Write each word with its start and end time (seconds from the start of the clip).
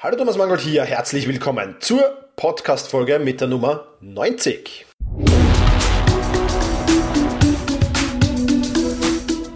Hallo 0.00 0.16
Thomas 0.16 0.36
Mangold 0.36 0.60
hier, 0.60 0.84
herzlich 0.84 1.26
willkommen 1.26 1.74
zur 1.80 2.28
Podcast-Folge 2.36 3.18
mit 3.18 3.40
der 3.40 3.48
Nummer 3.48 3.88
90. 4.00 4.86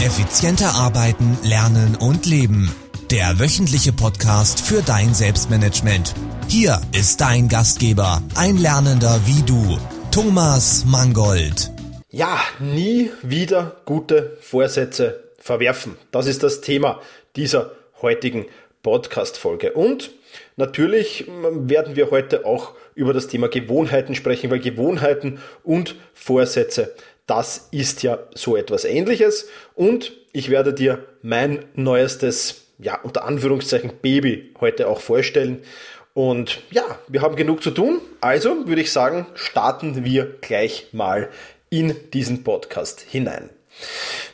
Effizienter 0.00 0.74
arbeiten, 0.74 1.38
lernen 1.44 1.94
und 1.94 2.26
leben. 2.26 2.74
Der 3.12 3.38
wöchentliche 3.38 3.92
Podcast 3.92 4.60
für 4.60 4.82
dein 4.82 5.14
Selbstmanagement. 5.14 6.12
Hier 6.48 6.80
ist 6.92 7.20
dein 7.20 7.48
Gastgeber, 7.48 8.20
ein 8.34 8.56
Lernender 8.56 9.20
wie 9.24 9.42
du, 9.42 9.78
Thomas 10.10 10.84
Mangold. 10.84 11.70
Ja, 12.10 12.40
nie 12.58 13.12
wieder 13.22 13.76
gute 13.84 14.36
Vorsätze 14.40 15.22
verwerfen. 15.38 15.96
Das 16.10 16.26
ist 16.26 16.42
das 16.42 16.60
Thema 16.60 17.00
dieser 17.36 17.70
heutigen 18.02 18.46
Podcast-Folge. 18.82 19.74
Und 19.74 20.10
natürlich 20.56 21.28
ähm, 21.28 21.68
werden 21.68 21.96
wir 21.96 22.10
heute 22.10 22.44
auch 22.44 22.74
über 22.94 23.12
das 23.12 23.28
Thema 23.28 23.48
Gewohnheiten 23.48 24.14
sprechen, 24.14 24.50
weil 24.50 24.60
Gewohnheiten 24.60 25.40
und 25.62 25.96
Vorsätze, 26.14 26.94
das 27.26 27.68
ist 27.70 28.02
ja 28.02 28.18
so 28.34 28.56
etwas 28.56 28.84
ähnliches. 28.84 29.48
Und 29.74 30.12
ich 30.32 30.50
werde 30.50 30.74
dir 30.74 31.04
mein 31.22 31.64
neuestes, 31.74 32.66
ja, 32.78 33.00
unter 33.00 33.24
Anführungszeichen 33.24 33.92
Baby 34.02 34.54
heute 34.60 34.88
auch 34.88 35.00
vorstellen. 35.00 35.62
Und 36.14 36.60
ja, 36.70 36.98
wir 37.08 37.22
haben 37.22 37.36
genug 37.36 37.62
zu 37.62 37.70
tun. 37.70 38.00
Also 38.20 38.66
würde 38.66 38.82
ich 38.82 38.92
sagen, 38.92 39.26
starten 39.34 40.04
wir 40.04 40.36
gleich 40.40 40.88
mal 40.92 41.30
in 41.70 41.94
diesen 42.12 42.44
Podcast 42.44 43.00
hinein. 43.00 43.48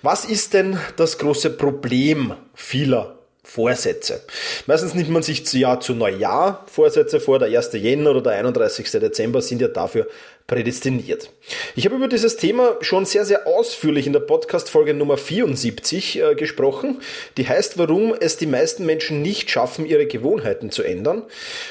Was 0.02 0.24
ist 0.24 0.54
denn 0.54 0.78
das 0.96 1.18
große 1.18 1.50
Problem 1.50 2.34
vieler 2.54 3.17
Vorsätze. 3.48 4.20
Meistens 4.66 4.94
nimmt 4.94 5.08
man 5.08 5.22
sich 5.22 5.46
zu 5.46 5.56
Jahr 5.56 5.80
zu 5.80 5.94
Neujahr 5.94 6.66
Vorsätze 6.70 7.18
vor, 7.18 7.38
der 7.38 7.48
1. 7.48 7.72
Jänner 7.72 8.10
oder 8.10 8.20
der 8.20 8.32
31. 8.32 8.90
Dezember 8.90 9.40
sind 9.40 9.62
ja 9.62 9.68
dafür 9.68 10.06
prädestiniert. 10.46 11.30
Ich 11.74 11.86
habe 11.86 11.96
über 11.96 12.08
dieses 12.08 12.36
Thema 12.36 12.76
schon 12.82 13.06
sehr, 13.06 13.24
sehr 13.24 13.46
ausführlich 13.46 14.06
in 14.06 14.12
der 14.12 14.20
Podcast-Folge 14.20 14.92
Nummer 14.92 15.16
74 15.16 16.20
äh, 16.20 16.34
gesprochen. 16.34 17.00
Die 17.38 17.48
heißt, 17.48 17.78
warum 17.78 18.14
es 18.20 18.36
die 18.36 18.46
meisten 18.46 18.84
Menschen 18.84 19.22
nicht 19.22 19.50
schaffen, 19.50 19.86
ihre 19.86 20.06
Gewohnheiten 20.06 20.70
zu 20.70 20.82
ändern. 20.82 21.22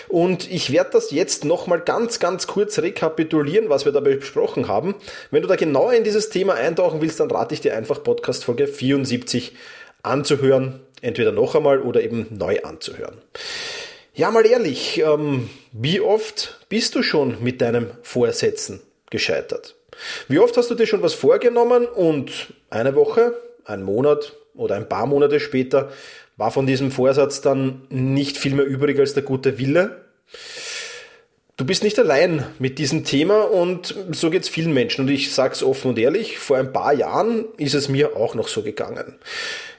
Und 0.07 0.51
ich 0.51 0.71
werde 0.71 0.89
das 0.93 1.11
jetzt 1.11 1.45
nochmal 1.45 1.81
ganz, 1.81 2.17
ganz 2.17 2.47
kurz 2.47 2.79
rekapitulieren, 2.79 3.69
was 3.69 3.85
wir 3.85 3.91
dabei 3.91 4.15
besprochen 4.15 4.67
haben. 4.67 4.95
Wenn 5.29 5.43
du 5.43 5.47
da 5.47 5.55
genauer 5.55 5.93
in 5.93 6.03
dieses 6.03 6.29
Thema 6.29 6.55
eintauchen 6.55 7.01
willst, 7.01 7.19
dann 7.19 7.29
rate 7.29 7.53
ich 7.53 7.61
dir 7.61 7.77
einfach 7.77 8.03
Podcast-Folge 8.03 8.67
74 8.67 9.53
anzuhören 10.01 10.79
entweder 11.01 11.31
noch 11.31 11.55
einmal 11.55 11.81
oder 11.81 12.01
eben 12.01 12.27
neu 12.29 12.61
anzuhören. 12.63 13.17
Ja, 14.13 14.31
mal 14.31 14.45
ehrlich, 14.45 14.99
ähm, 14.99 15.49
wie 15.71 16.01
oft 16.01 16.65
bist 16.69 16.95
du 16.95 17.03
schon 17.03 17.37
mit 17.43 17.61
deinem 17.61 17.91
Vorsätzen 18.01 18.81
gescheitert? 19.09 19.75
Wie 20.27 20.39
oft 20.39 20.57
hast 20.57 20.69
du 20.71 20.75
dir 20.75 20.87
schon 20.87 21.03
was 21.03 21.13
vorgenommen 21.13 21.85
und 21.85 22.53
eine 22.69 22.95
Woche, 22.95 23.33
ein 23.65 23.83
Monat 23.83 24.33
oder 24.55 24.75
ein 24.75 24.89
paar 24.89 25.05
Monate 25.05 25.39
später 25.39 25.91
war 26.35 26.51
von 26.51 26.67
diesem 26.67 26.91
Vorsatz 26.91 27.41
dann 27.41 27.83
nicht 27.89 28.37
viel 28.37 28.53
mehr 28.53 28.65
übrig 28.65 28.99
als 28.99 29.13
der 29.13 29.23
gute 29.23 29.57
Wille? 29.57 30.03
Du 31.57 31.65
bist 31.65 31.83
nicht 31.83 31.97
allein 31.97 32.45
mit 32.59 32.77
diesem 32.77 33.03
Thema 33.03 33.41
und 33.41 33.95
so 34.11 34.29
geht 34.29 34.43
es 34.43 34.49
vielen 34.49 34.75
Menschen. 34.75 35.01
Und 35.01 35.11
ich 35.11 35.33
sage 35.33 35.55
es 35.55 35.63
offen 35.63 35.89
und 35.89 35.97
ehrlich, 35.97 36.37
vor 36.37 36.57
ein 36.57 36.71
paar 36.71 36.93
Jahren 36.93 37.45
ist 37.57 37.73
es 37.73 37.89
mir 37.89 38.15
auch 38.15 38.35
noch 38.35 38.47
so 38.47 38.61
gegangen. 38.61 39.15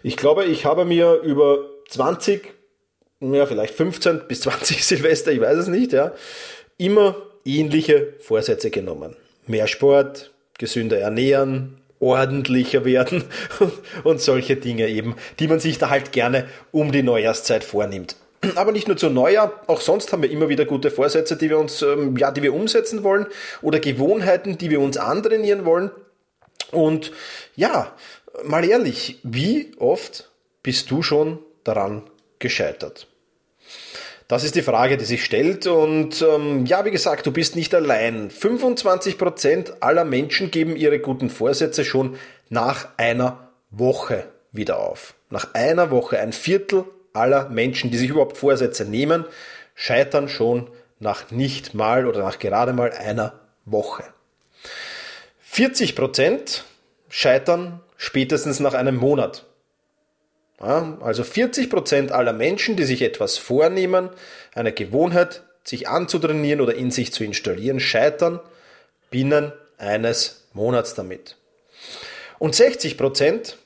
Ich 0.03 0.17
glaube, 0.17 0.45
ich 0.45 0.65
habe 0.65 0.85
mir 0.85 1.21
über 1.23 1.71
20, 1.89 2.53
ja 3.21 3.47
vielleicht 3.47 3.75
15 3.75 4.23
bis 4.27 4.41
20 4.41 4.85
Silvester, 4.85 5.31
ich 5.31 5.41
weiß 5.41 5.57
es 5.57 5.69
nicht, 5.69 5.93
ja, 5.93 6.13
immer 6.79 7.15
ähnliche 7.45 8.15
Vorsätze 8.19 8.71
genommen. 8.71 9.15
Mehr 9.47 9.69
Sport, 9.69 10.33
gesünder 10.59 10.99
ernähren, 10.99 11.81
ordentlicher 12.01 12.85
werden 12.85 13.23
und 14.03 14.21
solche 14.21 14.57
Dinge 14.57 14.89
eben, 14.89 15.15
die 15.39 15.47
man 15.47 15.61
sich 15.61 15.79
da 15.79 15.91
halt 15.91 16.11
gerne 16.11 16.49
um 16.73 16.91
die 16.91 17.05
Neujahrszeit 17.05 17.63
vornimmt. 17.63 18.17
Aber 18.55 18.73
nicht 18.73 18.87
nur 18.87 18.97
zu 18.97 19.11
Neujahr, 19.11 19.63
auch 19.67 19.81
sonst 19.81 20.13
haben 20.13 20.23
wir 20.23 20.31
immer 20.31 20.49
wieder 20.49 20.65
gute 20.65 20.91
Vorsätze, 20.91 21.37
die 21.37 21.51
wir 21.51 21.59
uns, 21.59 21.83
ähm, 21.83 22.17
ja, 22.17 22.31
die 22.31 22.43
wir 22.43 22.55
umsetzen 22.55 23.03
wollen 23.03 23.27
oder 23.63 23.81
Gewohnheiten, 23.81 24.59
die 24.59 24.71
wir 24.71 24.81
uns 24.81 24.97
antrainieren 24.97 25.65
wollen. 25.65 25.91
Und 26.71 27.13
ja, 27.57 27.93
mal 28.45 28.65
ehrlich, 28.65 29.19
wie 29.23 29.73
oft 29.79 30.31
bist 30.63 30.91
du 30.91 31.03
schon 31.03 31.41
daran 31.65 32.03
gescheitert? 32.39 33.07
Das 34.29 34.45
ist 34.45 34.55
die 34.55 34.63
Frage, 34.63 34.99
die 34.99 35.07
sich 35.07 35.25
stellt. 35.25 35.67
Und 35.67 36.23
ähm, 36.23 36.67
ja, 36.67 36.85
wie 36.85 36.91
gesagt, 36.91 37.27
du 37.27 37.33
bist 37.33 37.57
nicht 37.57 37.75
allein. 37.75 38.31
25% 38.31 39.81
aller 39.81 40.05
Menschen 40.05 40.51
geben 40.51 40.77
ihre 40.77 40.99
guten 40.99 41.31
Vorsätze 41.31 41.85
schon 41.85 42.19
nach 42.51 42.89
einer 42.99 43.49
Woche 43.71 44.27
wieder 44.53 44.79
auf. 44.79 45.15
Nach 45.31 45.55
einer 45.55 45.91
Woche, 45.91 46.19
ein 46.19 46.33
Viertel 46.33 46.85
aller 47.19 47.49
Menschen, 47.49 47.91
die 47.91 47.99
sich 47.99 48.11
überhaupt 48.11 48.37
Vorsätze 48.37 48.85
nehmen, 48.85 49.25
scheitern 49.75 50.29
schon 50.29 50.71
nach 50.99 51.31
nicht 51.31 51.75
mal 51.75 52.07
oder 52.07 52.21
nach 52.21 52.39
gerade 52.39 52.73
mal 52.73 52.93
einer 52.93 53.35
Woche. 53.65 54.05
40 55.43 55.97
Prozent 55.97 56.65
scheitern 57.09 57.81
spätestens 57.97 58.61
nach 58.61 58.75
einem 58.75 58.97
Monat. 58.97 59.45
Ja, 60.61 60.99
also 61.01 61.23
40 61.23 61.71
Prozent 61.71 62.13
aller 62.13 62.33
Menschen, 62.33 62.77
die 62.77 62.85
sich 62.85 63.03
etwas 63.03 63.39
vornehmen, 63.39 64.11
eine 64.55 64.73
Gewohnheit 64.73 65.43
sich 65.63 65.89
anzutrainieren 65.89 66.61
oder 66.61 66.75
in 66.75 66.91
sich 66.91 67.13
zu 67.13 67.23
installieren, 67.25 67.79
scheitern 67.79 68.41
binnen 69.11 69.53
eines 69.77 70.49
Monats 70.53 70.95
damit. 70.95 71.37
Und 72.39 72.55
60 72.55 72.97
Prozent 72.97 73.59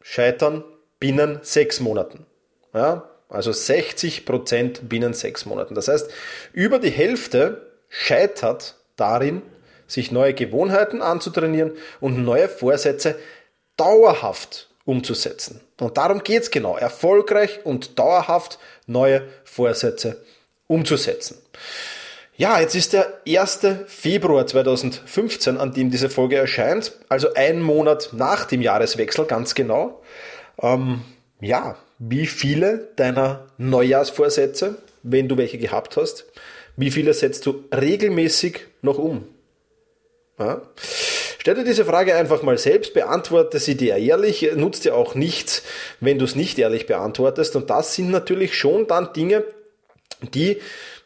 scheitern 0.00 0.64
binnen 0.98 1.40
sechs 1.42 1.80
Monaten. 1.80 2.26
Ja, 2.74 3.08
also 3.28 3.52
60 3.52 4.24
Prozent 4.26 4.88
binnen 4.88 5.14
sechs 5.14 5.46
Monaten. 5.46 5.74
Das 5.74 5.88
heißt, 5.88 6.10
über 6.52 6.78
die 6.78 6.90
Hälfte 6.90 7.66
scheitert 7.88 8.76
darin, 8.96 9.42
sich 9.86 10.10
neue 10.10 10.34
Gewohnheiten 10.34 11.02
anzutrainieren 11.02 11.72
und 12.00 12.24
neue 12.24 12.48
Vorsätze 12.48 13.16
dauerhaft 13.76 14.68
umzusetzen. 14.84 15.60
Und 15.80 15.96
darum 15.96 16.22
geht's 16.22 16.50
genau. 16.50 16.76
Erfolgreich 16.76 17.60
und 17.64 17.98
dauerhaft 17.98 18.58
neue 18.86 19.22
Vorsätze 19.44 20.22
umzusetzen. 20.66 21.38
Ja, 22.36 22.60
jetzt 22.60 22.74
ist 22.74 22.92
der 22.94 23.20
1. 23.26 23.60
Februar 23.86 24.46
2015, 24.46 25.58
an 25.58 25.74
dem 25.74 25.90
diese 25.90 26.08
Folge 26.08 26.36
erscheint, 26.36 26.92
also 27.08 27.34
ein 27.34 27.60
Monat 27.60 28.10
nach 28.12 28.46
dem 28.46 28.62
Jahreswechsel, 28.62 29.26
ganz 29.26 29.54
genau. 29.54 30.02
Ähm, 30.60 31.02
ja, 31.40 31.76
wie 32.04 32.26
viele 32.26 32.88
deiner 32.96 33.46
Neujahrsvorsätze, 33.58 34.76
wenn 35.04 35.28
du 35.28 35.36
welche 35.36 35.58
gehabt 35.58 35.96
hast, 35.96 36.26
wie 36.76 36.90
viele 36.90 37.14
setzt 37.14 37.46
du 37.46 37.64
regelmäßig 37.72 38.66
noch 38.82 38.98
um? 38.98 39.28
Ja? 40.38 40.62
Stell 41.38 41.54
dir 41.54 41.64
diese 41.64 41.84
Frage 41.84 42.14
einfach 42.16 42.42
mal 42.42 42.58
selbst, 42.58 42.94
beantworte 42.94 43.60
sie 43.60 43.76
dir 43.76 43.96
ehrlich, 43.96 44.50
nutzt 44.56 44.84
dir 44.84 44.96
auch 44.96 45.14
nichts, 45.14 45.62
wenn 46.00 46.18
du 46.18 46.24
es 46.24 46.34
nicht 46.34 46.58
ehrlich 46.58 46.86
beantwortest. 46.86 47.54
Und 47.54 47.70
das 47.70 47.94
sind 47.94 48.10
natürlich 48.10 48.56
schon 48.56 48.88
dann 48.88 49.12
Dinge, 49.12 49.44
die 50.34 50.58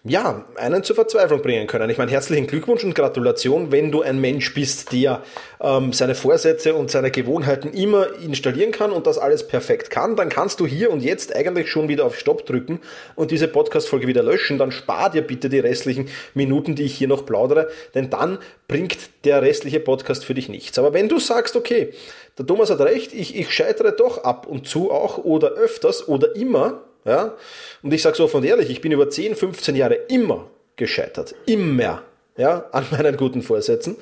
ja, 0.08 0.44
einen 0.56 0.82
zur 0.82 0.94
Verzweiflung 0.94 1.42
bringen 1.42 1.66
können. 1.66 1.90
Ich 1.90 1.98
meine, 1.98 2.10
herzlichen 2.10 2.46
Glückwunsch 2.46 2.84
und 2.84 2.94
Gratulation, 2.94 3.72
wenn 3.72 3.90
du 3.90 4.02
ein 4.02 4.20
Mensch 4.20 4.54
bist, 4.54 4.92
der 4.92 5.22
ähm, 5.60 5.92
seine 5.92 6.14
Vorsätze 6.14 6.74
und 6.74 6.90
seine 6.90 7.10
Gewohnheiten 7.10 7.72
immer 7.72 8.08
installieren 8.20 8.72
kann 8.72 8.92
und 8.92 9.06
das 9.06 9.18
alles 9.18 9.46
perfekt 9.46 9.90
kann, 9.90 10.16
dann 10.16 10.28
kannst 10.28 10.60
du 10.60 10.66
hier 10.66 10.90
und 10.90 11.02
jetzt 11.02 11.34
eigentlich 11.34 11.70
schon 11.70 11.88
wieder 11.88 12.04
auf 12.04 12.18
Stopp 12.18 12.46
drücken 12.46 12.80
und 13.14 13.30
diese 13.30 13.48
Podcast-Folge 13.48 14.06
wieder 14.06 14.22
löschen. 14.22 14.58
Dann 14.58 14.70
spar 14.70 15.10
dir 15.10 15.22
bitte 15.22 15.48
die 15.48 15.58
restlichen 15.58 16.08
Minuten, 16.34 16.74
die 16.74 16.84
ich 16.84 16.96
hier 16.96 17.08
noch 17.08 17.26
plaudere, 17.26 17.68
denn 17.94 18.10
dann 18.10 18.38
bringt 18.68 18.98
der 19.24 19.42
restliche 19.42 19.80
Podcast 19.80 20.24
für 20.24 20.34
dich 20.34 20.48
nichts. 20.48 20.78
Aber 20.78 20.92
wenn 20.92 21.08
du 21.08 21.18
sagst, 21.18 21.56
okay, 21.56 21.92
der 22.38 22.46
Thomas 22.46 22.70
hat 22.70 22.80
recht, 22.80 23.12
ich, 23.14 23.36
ich 23.36 23.52
scheitere 23.52 23.92
doch 23.92 24.24
ab 24.24 24.46
und 24.46 24.68
zu 24.68 24.90
auch 24.90 25.18
oder 25.18 25.52
öfters 25.52 26.06
oder 26.06 26.36
immer, 26.36 26.82
ja? 27.06 27.34
Und 27.82 27.92
ich 27.92 28.02
sage 28.02 28.16
so 28.16 28.24
offen 28.24 28.38
und 28.38 28.44
ehrlich, 28.44 28.70
ich 28.70 28.80
bin 28.80 28.92
über 28.92 29.08
10, 29.08 29.36
15 29.36 29.76
Jahre 29.76 29.94
immer 29.94 30.50
gescheitert. 30.76 31.34
Immer. 31.46 32.02
Ja, 32.36 32.66
an 32.72 32.86
meinen 32.90 33.16
guten 33.16 33.42
Vorsätzen. 33.42 33.96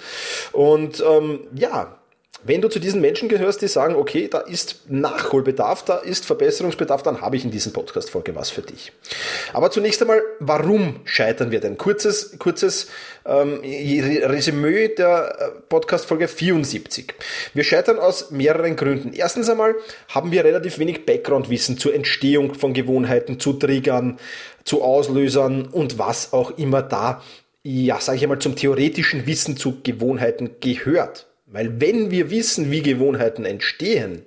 Und 0.53 1.03
ähm, 1.09 1.47
ja, 1.55 1.99
Wenn 2.47 2.61
du 2.61 2.69
zu 2.69 2.79
diesen 2.79 3.01
Menschen 3.01 3.31
gehörst, 3.31 3.63
die 3.63 3.69
sagen, 3.69 3.97
okay, 3.97 4.29
da 4.29 4.41
ist 4.41 4.83
Nachholbedarf, 4.89 5.83
da 5.83 5.97
ist 5.97 6.27
Verbesserungsbedarf, 6.27 7.03
dann 7.03 7.23
habe 7.23 7.37
ich 7.37 7.45
in 7.45 7.51
diesem 7.51 7.73
Podcast-Folge 7.73 8.35
was 8.35 8.51
für 8.51 8.61
dich. 8.61 8.93
Aber 9.55 9.71
zunächst 9.71 10.03
einmal, 10.03 10.23
warum 10.41 11.01
scheitern 11.05 11.51
wir 11.51 11.61
denn? 11.61 11.79
Kurzes, 11.79 12.39
kurzes 12.39 12.89
ähm, 13.25 13.61
Resümee 13.63 14.89
der 14.89 15.37
äh, 15.39 15.61
Podcast-Folge 15.71 16.29
74. 16.29 17.15
Wir 17.55 17.65
scheitern 17.65 17.99
aus 17.99 18.31
mehreren 18.31 18.77
Gründen. 18.77 19.15
Erstens 19.15 19.49
einmal 19.49 19.75
haben 20.09 20.31
wir 20.31 20.45
relativ 20.45 20.79
wenig 20.79 21.07
Background-Wissen 21.07 21.79
zur 21.79 21.95
Entstehung 21.95 22.55
von 22.55 22.75
Gewohnheiten, 22.75 23.41
zu 23.41 23.55
Triggern, 23.55 24.19
zu 24.65 24.83
Auslösern 24.83 25.67
und 25.67 25.99
was 25.99 26.35
auch 26.35 26.59
immer 26.59 26.83
da, 26.83 27.23
ja, 27.63 27.99
sage 28.01 28.19
ich 28.19 28.23
einmal, 28.23 28.39
zum 28.39 28.55
theoretischen 28.55 29.27
Wissen 29.27 29.57
zu 29.57 29.81
Gewohnheiten 29.83 30.57
gehört. 30.61 31.27
Weil 31.55 31.81
wenn 31.81 32.11
wir 32.11 32.31
wissen, 32.31 32.73
wie 32.73 32.83
Gewohnheiten 32.83 33.45
entstehen, 33.45 34.27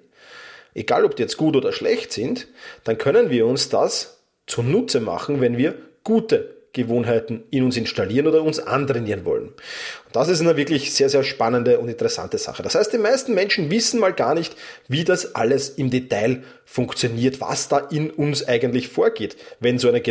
egal 0.74 1.03
ob 1.03 1.18
die 1.18 1.24
jetzt 1.24 1.35
gut 1.35 1.57
oder 1.57 1.74
schlecht 1.74 2.13
sind, 2.13 2.47
dann 2.85 2.97
können 2.97 3.29
wir 3.29 3.45
uns 3.45 3.68
das 3.68 4.24
zunutze 4.45 5.01
machen, 5.01 5.41
wenn 5.41 5.57
wir 5.57 5.75
gute 6.06 6.56
Gewohnheiten 6.71 7.44
in 7.51 7.63
uns 7.63 7.75
installieren 7.75 8.27
oder 8.27 8.44
uns 8.44 8.59
antrainieren 8.59 9.25
wollen. 9.25 9.47
Und 9.47 10.15
das 10.15 10.29
ist 10.29 10.39
eine 10.39 10.56
wirklich 10.56 10.94
sehr, 10.94 11.09
sehr 11.09 11.25
spannende 11.25 11.79
und 11.79 11.89
interessante 11.89 12.38
Sache. 12.38 12.63
Das 12.63 12.75
heißt, 12.75 12.94
die 12.94 12.97
meisten 12.97 13.33
Menschen 13.33 13.69
wissen 13.69 14.00
mal 14.00 14.13
gar 14.13 14.33
nicht, 14.33 14.56
wie 14.88 15.03
das 15.03 15.35
alles 15.35 15.68
im 15.68 15.89
Detail 15.89 16.44
funktioniert, 16.63 17.41
was 17.41 17.68
da 17.68 17.80
in 17.80 18.09
uns 18.09 18.47
eigentlich 18.47 18.88
vorgeht, 18.88 19.35
wenn 19.59 19.80
so 19.80 19.89
eine 19.89 20.01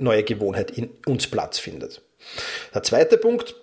neue 0.00 0.22
Gewohnheit 0.22 0.70
in 0.72 0.90
uns 1.06 1.28
Platz 1.28 1.58
findet. 1.58 2.02
Der 2.74 2.82
zweite 2.82 3.16
Punkt, 3.16 3.54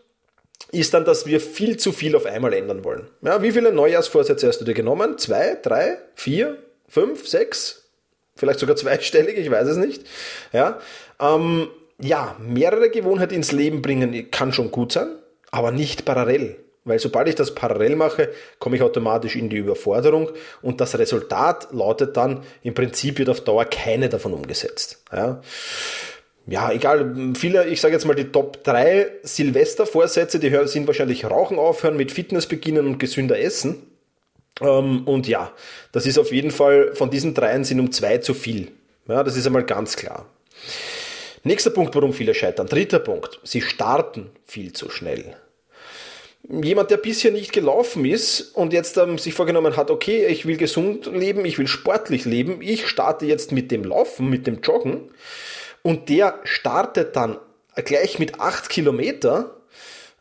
ist 0.71 0.93
dann, 0.93 1.05
dass 1.05 1.25
wir 1.25 1.39
viel 1.39 1.77
zu 1.77 1.91
viel 1.91 2.15
auf 2.15 2.25
einmal 2.25 2.53
ändern 2.53 2.83
wollen. 2.83 3.07
Ja, 3.21 3.41
wie 3.41 3.51
viele 3.51 3.71
Neujahrsvorsätze 3.71 4.47
hast 4.47 4.59
du 4.59 4.65
dir 4.65 4.73
genommen? 4.73 5.17
Zwei, 5.17 5.57
drei, 5.61 5.97
vier, 6.15 6.57
fünf, 6.87 7.27
sechs? 7.27 7.83
Vielleicht 8.35 8.59
sogar 8.59 8.75
zweistellig, 8.75 9.37
ich 9.37 9.49
weiß 9.49 9.67
es 9.67 9.77
nicht. 9.77 10.03
Ja, 10.51 10.79
ähm, 11.19 11.69
ja, 11.99 12.35
mehrere 12.39 12.89
Gewohnheiten 12.89 13.33
ins 13.33 13.53
Leben 13.53 13.81
bringen 13.81 14.29
kann 14.31 14.51
schon 14.51 14.71
gut 14.71 14.91
sein, 14.91 15.07
aber 15.51 15.71
nicht 15.71 16.03
parallel. 16.03 16.57
Weil 16.83 16.99
sobald 16.99 17.27
ich 17.27 17.35
das 17.35 17.55
parallel 17.55 17.95
mache, 17.95 18.29
komme 18.59 18.75
ich 18.75 18.83
automatisch 18.83 19.35
in 19.35 19.49
die 19.49 19.57
Überforderung 19.57 20.29
und 20.61 20.81
das 20.81 20.99
Resultat 20.99 21.69
lautet 21.71 22.15
dann, 22.15 22.43
im 22.61 22.75
Prinzip 22.75 23.17
wird 23.17 23.29
auf 23.29 23.41
Dauer 23.41 23.65
keine 23.65 24.09
davon 24.09 24.33
umgesetzt. 24.33 25.01
Ja 25.11 25.41
ja, 26.47 26.71
egal, 26.71 27.33
viele, 27.35 27.67
ich 27.67 27.81
sage 27.81 27.95
jetzt 27.95 28.05
mal 28.05 28.13
die 28.13 28.31
Top 28.31 28.63
3 28.63 29.07
Silvestervorsätze, 29.23 30.39
die 30.39 30.55
sind 30.67 30.85
wahrscheinlich 30.85 31.25
Rauchen 31.25 31.57
aufhören, 31.57 31.97
mit 31.97 32.11
Fitness 32.11 32.45
beginnen 32.45 32.85
und 32.85 32.99
gesünder 32.99 33.39
essen. 33.39 33.87
Ähm, 34.61 35.07
und 35.07 35.27
ja, 35.27 35.51
das 35.91 36.05
ist 36.05 36.19
auf 36.19 36.31
jeden 36.31 36.51
Fall, 36.51 36.93
von 36.93 37.09
diesen 37.09 37.33
dreien 37.33 37.63
sind 37.63 37.79
um 37.79 37.91
zwei 37.91 38.19
zu 38.19 38.33
viel. 38.33 38.71
Ja, 39.07 39.23
das 39.23 39.35
ist 39.35 39.47
einmal 39.47 39.63
ganz 39.63 39.95
klar. 39.95 40.27
Nächster 41.43 41.69
Punkt, 41.69 41.93
warum 41.95 42.13
viele 42.13 42.33
scheitern. 42.33 42.67
Dritter 42.67 42.99
Punkt, 42.99 43.39
sie 43.43 43.61
starten 43.61 44.31
viel 44.45 44.73
zu 44.73 44.89
schnell. 44.89 45.35
Jemand, 46.47 46.91
der 46.91 46.97
bisher 46.97 47.31
nicht 47.31 47.53
gelaufen 47.53 48.05
ist 48.05 48.55
und 48.55 48.71
jetzt 48.71 48.97
ähm, 48.97 49.17
sich 49.17 49.33
vorgenommen 49.33 49.77
hat, 49.77 49.89
okay, 49.89 50.27
ich 50.27 50.45
will 50.45 50.57
gesund 50.57 51.07
leben, 51.07 51.43
ich 51.43 51.57
will 51.57 51.67
sportlich 51.67 52.25
leben, 52.25 52.61
ich 52.61 52.87
starte 52.87 53.25
jetzt 53.25 53.51
mit 53.51 53.71
dem 53.71 53.83
Laufen, 53.83 54.29
mit 54.29 54.45
dem 54.45 54.61
Joggen, 54.61 55.09
und 55.85 56.09
der 56.09 56.39
startet 56.45 57.15
dann 57.15 57.37
gleich 57.75 58.17
mit 58.17 58.39
8 58.39 58.69
Kilometer, 58.69 59.51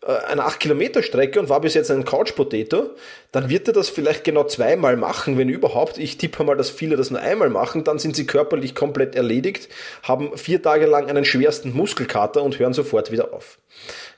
äh, 0.02 0.12
eine 0.26 0.44
8 0.44 0.61
Kilometer 0.61 1.02
Strecke 1.02 1.40
und 1.40 1.49
war 1.49 1.62
bis 1.62 1.72
jetzt 1.72 1.90
ein 1.90 2.05
Couch 2.05 2.34
Potato, 2.34 2.90
dann 3.32 3.49
wird 3.49 3.69
er 3.69 3.72
das 3.72 3.88
vielleicht 3.88 4.25
genau 4.25 4.44
zweimal 4.44 4.99
machen, 4.99 5.38
wenn 5.38 5.49
überhaupt. 5.49 5.96
Ich 5.96 6.19
tippe 6.19 6.44
mal, 6.44 6.55
dass 6.55 6.69
viele 6.69 6.96
das 6.96 7.11
nur 7.11 7.20
einmal 7.20 7.49
machen, 7.49 7.82
dann 7.82 7.99
sind 7.99 8.14
sie 8.14 8.26
körperlich 8.26 8.75
komplett 8.75 9.14
erledigt, 9.14 9.70
haben 10.02 10.37
vier 10.37 10.61
Tage 10.61 10.84
lang 10.84 11.08
einen 11.08 11.25
schwersten 11.25 11.72
Muskelkater 11.72 12.43
und 12.43 12.58
hören 12.58 12.75
sofort 12.75 13.11
wieder 13.11 13.32
auf. 13.32 13.58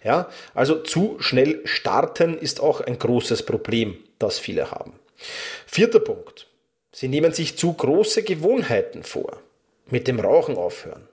Ja, 0.02 0.28
also 0.52 0.74
zu 0.82 1.14
schnell 1.20 1.60
starten 1.64 2.38
ist 2.38 2.58
auch 2.60 2.80
ein 2.80 2.98
großes 2.98 3.44
Problem, 3.44 3.98
das 4.18 4.40
viele 4.40 4.72
haben. 4.72 4.94
Vierter 5.64 6.00
Punkt. 6.00 6.48
Sie 6.90 7.06
nehmen 7.06 7.32
sich 7.32 7.56
zu 7.56 7.72
große 7.72 8.24
Gewohnheiten 8.24 9.04
vor. 9.04 9.38
Mit 9.88 10.08
dem 10.08 10.18
Rauchen 10.18 10.56
aufhören 10.56 11.06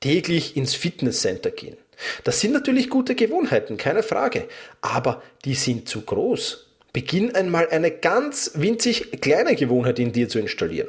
täglich 0.00 0.56
ins 0.56 0.74
Fitnesscenter 0.74 1.50
gehen. 1.50 1.76
Das 2.24 2.40
sind 2.40 2.52
natürlich 2.52 2.90
gute 2.90 3.14
Gewohnheiten, 3.14 3.76
keine 3.76 4.02
Frage, 4.02 4.46
aber 4.80 5.22
die 5.44 5.54
sind 5.54 5.88
zu 5.88 6.02
groß. 6.02 6.66
Beginn 6.92 7.34
einmal 7.34 7.68
eine 7.68 7.90
ganz 7.90 8.52
winzig 8.54 9.20
kleine 9.20 9.54
Gewohnheit 9.56 9.98
in 9.98 10.12
dir 10.12 10.28
zu 10.28 10.38
installieren 10.38 10.88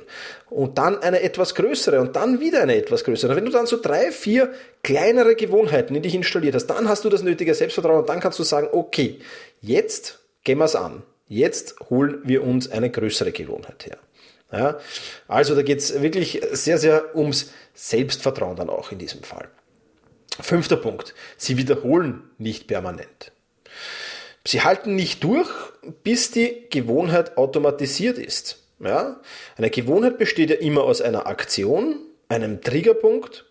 und 0.50 0.77
dann 0.77 0.97
eine 1.00 1.21
etwas 1.21 1.56
größere 1.56 2.00
und 2.00 2.15
dann 2.15 2.39
wieder 2.39 2.61
eine 2.61 2.75
etwas 2.75 3.03
größere. 3.03 3.35
Wenn 3.35 3.45
du 3.45 3.51
dann 3.51 3.65
so 3.65 3.79
drei, 3.81 4.11
vier 4.11 4.53
kleinere 4.81 5.35
Gewohnheiten 5.35 5.95
in 5.95 6.01
dich 6.01 6.15
installiert 6.15 6.55
hast, 6.55 6.67
dann 6.67 6.88
hast 6.88 7.03
du 7.03 7.09
das 7.09 7.21
nötige 7.21 7.53
Selbstvertrauen 7.53 8.00
und 8.00 8.09
dann 8.09 8.21
kannst 8.21 8.39
du 8.39 8.44
sagen, 8.44 8.69
okay, 8.71 9.19
jetzt 9.62 10.19
gehen 10.44 10.57
wir 10.59 10.65
es 10.65 10.75
an. 10.75 11.03
Jetzt 11.27 11.75
holen 11.89 12.21
wir 12.23 12.44
uns 12.44 12.71
eine 12.71 12.89
größere 12.89 13.31
Gewohnheit 13.31 13.85
her. 13.85 13.97
Ja, 14.51 14.80
also 15.28 15.56
da 15.56 15.62
geht 15.62 15.80
es 15.80 16.01
wirklich 16.01 16.42
sehr, 16.51 16.80
sehr 16.80 17.16
ums 17.16 17.51
Selbstvertrauen 17.75 18.56
dann 18.56 18.69
auch 18.69 18.92
in 18.92 18.98
diesem 18.98 19.22
Fall. 19.24 19.50
Fünfter 20.42 20.78
Punkt. 20.78 21.13
Sie 21.38 21.57
wiederholen 21.57 22.24
nicht 22.38 22.68
permanent. 22.68 23.31
Sie 24.46 24.62
halten 24.62 24.96
nicht 24.96 25.24
durch, 25.24 25.50
bis 26.04 26.31
die 26.31 26.66
Gewohnheit 26.69 27.38
automatisiert 27.38 28.18
ist. 28.18 28.63
Ja? 28.80 29.19
Eine 29.57 29.69
Gewohnheit 29.69 30.18
besteht 30.18 30.50
ja 30.50 30.56
immer 30.56 30.84
aus 30.84 31.01
einer 31.01 31.28
Aktion, 31.28 31.98
einem 32.30 32.62
Triggerpunkt 32.62 33.46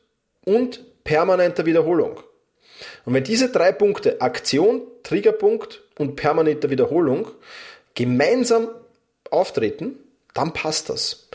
und 0.44 1.04
permanenter 1.04 1.66
Wiederholung. 1.66 2.20
Und 3.04 3.14
wenn 3.14 3.24
diese 3.24 3.50
drei 3.50 3.72
Punkte, 3.72 4.20
Aktion, 4.20 4.82
Triggerpunkt 5.02 5.82
und 5.98 6.16
permanenter 6.16 6.70
Wiederholung, 6.70 7.28
gemeinsam 7.94 8.68
auftreten, 9.30 9.98
dann 10.38 10.52
passt 10.52 10.88
das. 10.88 11.28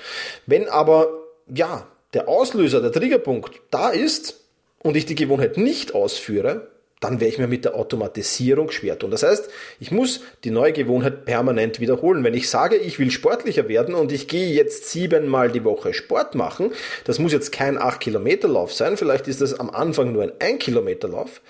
Wenn 0.45 0.69
aber, 0.69 1.09
ja, 1.53 1.87
der 2.13 2.27
Auslöser, 2.27 2.81
der 2.81 2.91
Triggerpunkt 2.91 3.61
da 3.69 3.89
ist 3.89 4.39
und 4.81 4.95
ich 4.95 5.05
die 5.05 5.15
Gewohnheit 5.15 5.57
nicht 5.57 5.93
ausführe, 5.93 6.72
dann 7.03 7.19
werde 7.19 7.33
ich 7.33 7.37
mir 7.37 7.47
mit 7.47 7.65
der 7.65 7.75
Automatisierung 7.75 8.71
schwer 8.71 8.97
tun. 8.97 9.11
Das 9.11 9.23
heißt, 9.23 9.49
ich 9.81 9.91
muss 9.91 10.21
die 10.45 10.51
neue 10.51 10.71
Gewohnheit 10.71 11.25
permanent 11.25 11.81
wiederholen. 11.81 12.23
Wenn 12.23 12.33
ich 12.33 12.49
sage, 12.49 12.77
ich 12.77 12.97
will 12.97 13.11
sportlicher 13.11 13.67
werden 13.67 13.93
und 13.93 14.13
ich 14.13 14.29
gehe 14.29 14.53
jetzt 14.53 14.89
siebenmal 14.89 15.51
die 15.51 15.65
Woche 15.65 15.93
Sport 15.93 16.33
machen, 16.35 16.71
das 17.03 17.19
muss 17.19 17.33
jetzt 17.33 17.51
kein 17.51 17.77
8-Kilometer-Lauf 17.77 18.73
sein, 18.73 18.95
vielleicht 18.95 19.27
ist 19.27 19.41
das 19.41 19.59
am 19.59 19.69
Anfang 19.69 20.13
nur 20.13 20.23
ein 20.23 20.31
1-Kilometer-Lauf, 20.31 21.41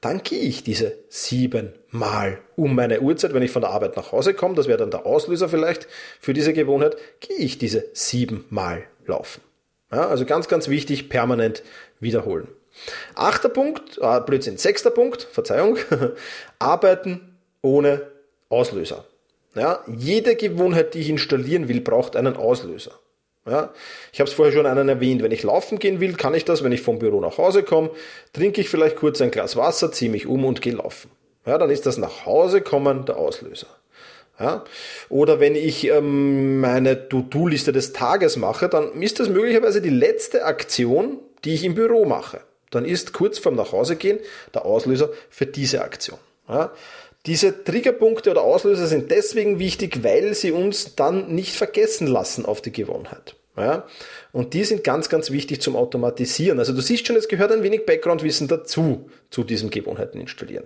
dann 0.00 0.24
gehe 0.24 0.40
ich 0.40 0.64
diese 0.64 0.98
siebenmal 1.08 2.38
um 2.56 2.74
meine 2.74 3.00
Uhrzeit, 3.00 3.32
wenn 3.32 3.44
ich 3.44 3.52
von 3.52 3.62
der 3.62 3.70
Arbeit 3.70 3.96
nach 3.96 4.10
Hause 4.10 4.34
komme, 4.34 4.56
das 4.56 4.66
wäre 4.66 4.78
dann 4.78 4.90
der 4.90 5.06
Auslöser 5.06 5.48
vielleicht 5.48 5.86
für 6.18 6.34
diese 6.34 6.52
Gewohnheit, 6.52 6.96
gehe 7.20 7.36
ich 7.36 7.58
diese 7.58 7.84
siebenmal 7.92 8.82
laufen. 9.06 9.40
Ja, 9.92 10.08
also 10.08 10.24
ganz, 10.24 10.48
ganz 10.48 10.68
wichtig, 10.68 11.08
permanent 11.08 11.62
wiederholen. 12.00 12.48
Achter 13.14 13.48
Punkt, 13.48 13.98
äh, 14.00 14.20
Blödsinn, 14.20 14.58
sechster 14.58 14.90
Punkt, 14.90 15.22
Verzeihung, 15.22 15.78
arbeiten 16.58 17.36
ohne 17.62 18.02
Auslöser. 18.48 19.04
Ja, 19.54 19.82
jede 19.86 20.36
Gewohnheit, 20.36 20.94
die 20.94 21.00
ich 21.00 21.08
installieren 21.08 21.68
will, 21.68 21.80
braucht 21.80 22.14
einen 22.14 22.36
Auslöser. 22.36 22.92
Ja, 23.48 23.72
ich 24.12 24.20
habe 24.20 24.28
es 24.28 24.34
vorher 24.34 24.52
schon 24.52 24.66
einen 24.66 24.88
erwähnt. 24.88 25.22
Wenn 25.22 25.30
ich 25.30 25.44
laufen 25.44 25.78
gehen 25.78 26.00
will, 26.00 26.14
kann 26.14 26.34
ich 26.34 26.44
das, 26.44 26.64
wenn 26.64 26.72
ich 26.72 26.82
vom 26.82 26.98
Büro 26.98 27.20
nach 27.20 27.38
Hause 27.38 27.62
komme, 27.62 27.90
trinke 28.32 28.60
ich 28.60 28.68
vielleicht 28.68 28.96
kurz 28.96 29.20
ein 29.20 29.30
Glas 29.30 29.56
Wasser, 29.56 29.92
ziehe 29.92 30.10
mich 30.10 30.26
um 30.26 30.44
und 30.44 30.62
gehe 30.62 30.74
laufen. 30.74 31.10
Ja, 31.46 31.56
dann 31.56 31.70
ist 31.70 31.86
das 31.86 31.96
nach 31.96 32.26
Hause 32.26 32.60
kommen 32.60 33.06
der 33.06 33.16
Auslöser. 33.16 33.68
Ja? 34.40 34.64
Oder 35.08 35.38
wenn 35.38 35.54
ich 35.54 35.86
ähm, 35.86 36.60
meine 36.60 37.08
To-Do-Liste 37.08 37.72
des 37.72 37.92
Tages 37.92 38.36
mache, 38.36 38.68
dann 38.68 39.00
ist 39.00 39.20
das 39.20 39.28
möglicherweise 39.28 39.80
die 39.80 39.90
letzte 39.90 40.44
Aktion, 40.44 41.18
die 41.44 41.54
ich 41.54 41.64
im 41.64 41.76
Büro 41.76 42.04
mache. 42.04 42.40
Dann 42.70 42.84
ist 42.84 43.12
kurz 43.12 43.38
vorm 43.38 43.56
Nachhausegehen 43.56 44.18
der 44.54 44.64
Auslöser 44.64 45.10
für 45.30 45.46
diese 45.46 45.82
Aktion. 45.82 46.18
Ja? 46.48 46.72
Diese 47.26 47.64
Triggerpunkte 47.64 48.30
oder 48.30 48.42
Auslöser 48.42 48.86
sind 48.86 49.10
deswegen 49.10 49.58
wichtig, 49.58 50.04
weil 50.04 50.34
sie 50.34 50.52
uns 50.52 50.94
dann 50.94 51.34
nicht 51.34 51.56
vergessen 51.56 52.06
lassen 52.06 52.46
auf 52.46 52.60
die 52.60 52.72
Gewohnheit. 52.72 53.34
Ja? 53.56 53.86
Und 54.32 54.54
die 54.54 54.64
sind 54.64 54.84
ganz, 54.84 55.08
ganz 55.08 55.30
wichtig 55.30 55.60
zum 55.60 55.76
Automatisieren. 55.76 56.58
Also 56.58 56.72
du 56.72 56.80
siehst 56.80 57.06
schon, 57.06 57.16
es 57.16 57.28
gehört 57.28 57.52
ein 57.52 57.62
wenig 57.62 57.86
Background-Wissen 57.86 58.48
dazu, 58.48 59.10
zu 59.30 59.44
diesen 59.44 59.70
Gewohnheiten 59.70 60.20
installieren. 60.20 60.64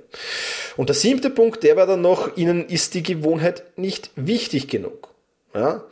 Und 0.76 0.88
der 0.88 0.96
siebte 0.96 1.30
Punkt, 1.30 1.62
der 1.62 1.76
war 1.76 1.86
dann 1.86 2.02
noch, 2.02 2.36
Ihnen 2.36 2.66
ist 2.68 2.94
die 2.94 3.02
Gewohnheit 3.02 3.62
nicht 3.76 4.10
wichtig 4.16 4.68
genug. 4.68 5.08
Ja? 5.54 5.84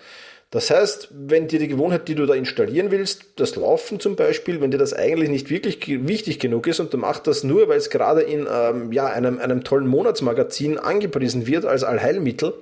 Das 0.50 0.70
heißt, 0.70 1.08
wenn 1.10 1.46
dir 1.46 1.58
die 1.58 1.68
Gewohnheit, 1.68 2.08
die 2.08 2.14
du 2.14 2.24
da 2.24 2.32
installieren 2.32 2.90
willst, 2.90 3.26
das 3.36 3.56
Laufen 3.56 4.00
zum 4.00 4.16
Beispiel, 4.16 4.62
wenn 4.62 4.70
dir 4.70 4.78
das 4.78 4.94
eigentlich 4.94 5.28
nicht 5.28 5.50
wirklich 5.50 5.78
wichtig 5.86 6.38
genug 6.38 6.66
ist 6.66 6.80
und 6.80 6.92
du 6.92 6.96
machst 6.96 7.26
das 7.26 7.44
nur, 7.44 7.68
weil 7.68 7.76
es 7.76 7.90
gerade 7.90 8.22
in 8.22 8.46
ähm, 8.50 8.90
ja, 8.92 9.06
einem, 9.06 9.38
einem 9.38 9.62
tollen 9.62 9.86
Monatsmagazin 9.86 10.78
angepriesen 10.78 11.46
wird 11.46 11.66
als 11.66 11.84
Allheilmittel, 11.84 12.54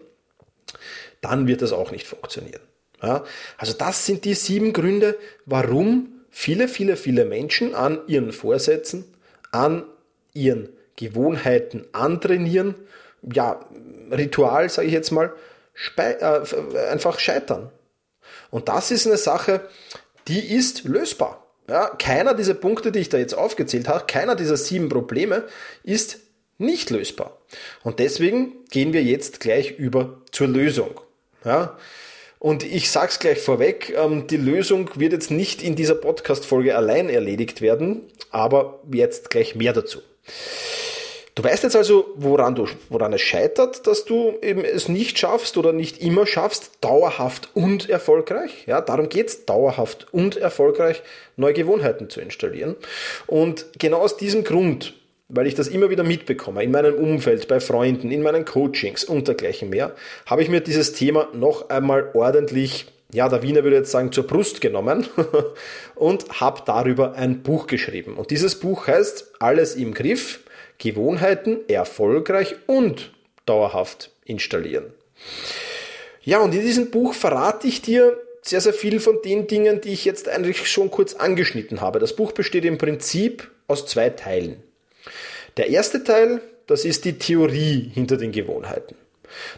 dann 1.21 1.47
wird 1.47 1.62
das 1.62 1.73
auch 1.73 1.93
nicht 1.93 2.09
funktionieren. 2.09 2.61
Ja, 3.02 3.25
also 3.57 3.73
das 3.73 4.05
sind 4.05 4.25
die 4.25 4.35
sieben 4.35 4.73
Gründe, 4.73 5.16
warum 5.45 6.09
viele, 6.31 6.66
viele, 6.66 6.97
viele 6.97 7.25
Menschen 7.25 7.75
an 7.75 8.00
ihren 8.09 8.33
Vorsätzen, 8.33 9.05
an 9.52 9.85
ihren 10.33 10.71
Gewohnheiten 10.97 11.85
antrainieren, 11.93 12.75
ja, 13.23 13.61
Ritual, 14.11 14.69
sage 14.71 14.88
ich 14.88 14.95
jetzt 14.95 15.11
mal, 15.11 15.33
einfach 16.90 17.18
scheitern. 17.18 17.71
Und 18.50 18.68
das 18.68 18.90
ist 18.90 19.06
eine 19.06 19.16
Sache, 19.16 19.68
die 20.28 20.54
ist 20.54 20.85
lösbar. 20.85 21.47
Ja, 21.68 21.88
keiner 21.88 22.35
dieser 22.35 22.54
Punkte, 22.54 22.92
die 22.92 23.00
ich 23.00 23.09
da 23.09 23.18
jetzt 23.18 23.35
aufgezählt 23.35 23.88
habe, 23.88 24.04
keiner 24.06 24.37
dieser 24.37 24.56
sieben 24.56 24.88
Probleme 24.88 25.45
ist 25.83 26.21
nicht 26.59 26.90
lösbar. 26.90 27.37
Und 27.83 27.99
deswegen 27.99 28.64
gehen 28.71 28.92
wir 28.92 29.02
jetzt 29.02 29.40
gleich 29.40 29.73
über 29.73 30.23
zur 30.30 30.47
Lösung. 30.47 31.00
Ja, 31.45 31.76
und 32.38 32.62
ich 32.64 32.90
sage 32.90 33.09
es 33.09 33.18
gleich 33.18 33.40
vorweg, 33.40 33.92
ähm, 33.97 34.26
die 34.26 34.37
Lösung 34.37 34.90
wird 34.95 35.12
jetzt 35.12 35.30
nicht 35.30 35.62
in 35.62 35.75
dieser 35.75 35.95
Podcast-Folge 35.95 36.76
allein 36.76 37.09
erledigt 37.09 37.61
werden, 37.61 38.02
aber 38.30 38.80
jetzt 38.92 39.30
gleich 39.30 39.54
mehr 39.54 39.73
dazu. 39.73 40.00
Du 41.37 41.45
weißt 41.45 41.64
jetzt 41.64 41.76
also, 41.76 42.14
woran, 42.16 42.55
du, 42.55 42.66
woran 42.88 43.12
es 43.12 43.21
scheitert, 43.21 43.87
dass 43.87 44.07
du 44.07 44.38
eben 44.40 44.64
es 44.64 44.88
nicht 44.88 45.19
schaffst 45.19 45.59
oder 45.59 45.75
nicht 45.75 45.99
immer 45.99 46.26
schaffst, 46.26 46.78
dauerhaft 46.81 47.50
und 47.52 47.90
erfolgreich. 47.90 48.64
Ja, 48.66 48.81
darum 48.81 49.11
geht's, 49.11 49.45
dauerhaft 49.45 50.07
und 50.14 50.38
erfolgreich 50.38 51.02
neue 51.37 51.52
Gewohnheiten 51.52 52.09
zu 52.09 52.23
installieren. 52.23 52.75
Und 53.26 53.66
genau 53.78 53.99
aus 53.99 54.16
diesem 54.16 54.45
Grund, 54.45 54.95
weil 55.28 55.47
ich 55.47 55.55
das 55.55 55.69
immer 55.69 55.90
wieder 55.90 56.05
mitbekomme, 56.05 56.64
in 56.64 56.71
meinem 56.71 56.95
Umfeld, 56.95 57.49
bei 57.49 57.61
Freunden, 57.61 58.11
in 58.11 58.23
meinen 58.23 58.47
Coachings 58.47 59.05
und 59.05 59.28
dergleichen 59.28 59.69
mehr, 59.69 59.95
habe 60.25 60.40
ich 60.40 60.49
mir 60.49 60.62
dieses 60.62 60.95
Thema 60.95 61.28
noch 61.35 61.69
einmal 61.69 62.12
ordentlich 62.14 62.87
ja, 63.12 63.28
der 63.28 63.43
Wiener 63.43 63.62
würde 63.62 63.76
jetzt 63.76 63.93
sagen, 63.93 64.11
zur 64.11 64.26
Brust 64.26 64.61
genommen 64.61 65.07
und 65.95 66.40
habe 66.40 66.62
darüber 66.66 67.14
ein 67.14 67.43
Buch 67.43 67.69
geschrieben. 67.69 68.16
Und 68.16 68.33
dieses 68.33 68.59
Buch 68.59 68.88
heißt 68.88 69.35
Alles 69.38 69.76
im 69.76 69.95
Griff, 69.95 70.40
Gewohnheiten 70.78 71.59
erfolgreich 71.68 72.56
und 72.66 73.12
dauerhaft 73.47 74.11
installieren. 74.25 74.92
Ja, 76.23 76.40
und 76.40 76.54
in 76.54 76.61
diesem 76.61 76.90
Buch 76.90 77.14
verrate 77.14 77.68
ich 77.68 77.83
dir 77.83 78.18
sehr, 78.42 78.61
sehr 78.61 78.75
viel 78.75 79.00
von 79.00 79.21
den 79.25 79.47
Dingen, 79.47 79.80
die 79.80 79.92
ich 79.92 80.04
jetzt 80.04 80.28
eigentlich 80.28 80.68
schon 80.68 80.90
kurz 80.90 81.14
angeschnitten 81.14 81.80
habe. 81.80 81.99
Das 81.99 82.14
Buch 82.14 82.33
besteht 82.33 82.64
im 82.64 82.78
Prinzip 82.78 83.50
aus 83.66 83.87
zwei 83.87 84.11
Teilen. 84.11 84.62
Der 85.56 85.68
erste 85.68 86.04
Teil, 86.04 86.40
das 86.66 86.85
ist 86.85 87.04
die 87.04 87.18
Theorie 87.18 87.90
hinter 87.95 88.16
den 88.16 88.33
Gewohnheiten. 88.33 88.95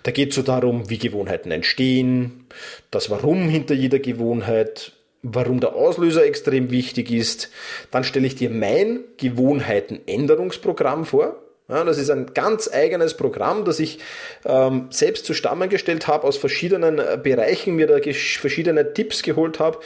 Da 0.02 0.10
geht 0.10 0.30
es 0.30 0.36
so 0.36 0.42
darum, 0.42 0.88
wie 0.88 0.98
Gewohnheiten 0.98 1.50
entstehen, 1.50 2.46
das 2.90 3.10
Warum 3.10 3.48
hinter 3.48 3.74
jeder 3.74 3.98
Gewohnheit, 3.98 4.92
warum 5.22 5.60
der 5.60 5.74
Auslöser 5.74 6.24
extrem 6.24 6.70
wichtig 6.70 7.10
ist. 7.10 7.50
Dann 7.90 8.04
stelle 8.04 8.26
ich 8.26 8.36
dir 8.36 8.50
mein 8.50 9.00
Gewohnheitenänderungsprogramm 9.16 11.04
vor. 11.04 11.36
Ja, 11.70 11.84
das 11.84 11.98
ist 11.98 12.08
ein 12.08 12.32
ganz 12.32 12.70
eigenes 12.72 13.12
Programm, 13.12 13.66
das 13.66 13.78
ich 13.78 13.98
ähm, 14.46 14.86
selbst 14.88 15.26
zusammengestellt 15.26 16.06
habe, 16.06 16.26
aus 16.26 16.38
verschiedenen 16.38 16.98
äh, 16.98 17.20
Bereichen 17.22 17.76
mir 17.76 17.86
da 17.86 17.98
verschiedene 18.00 18.94
Tipps 18.94 19.22
geholt 19.22 19.58
habe 19.58 19.78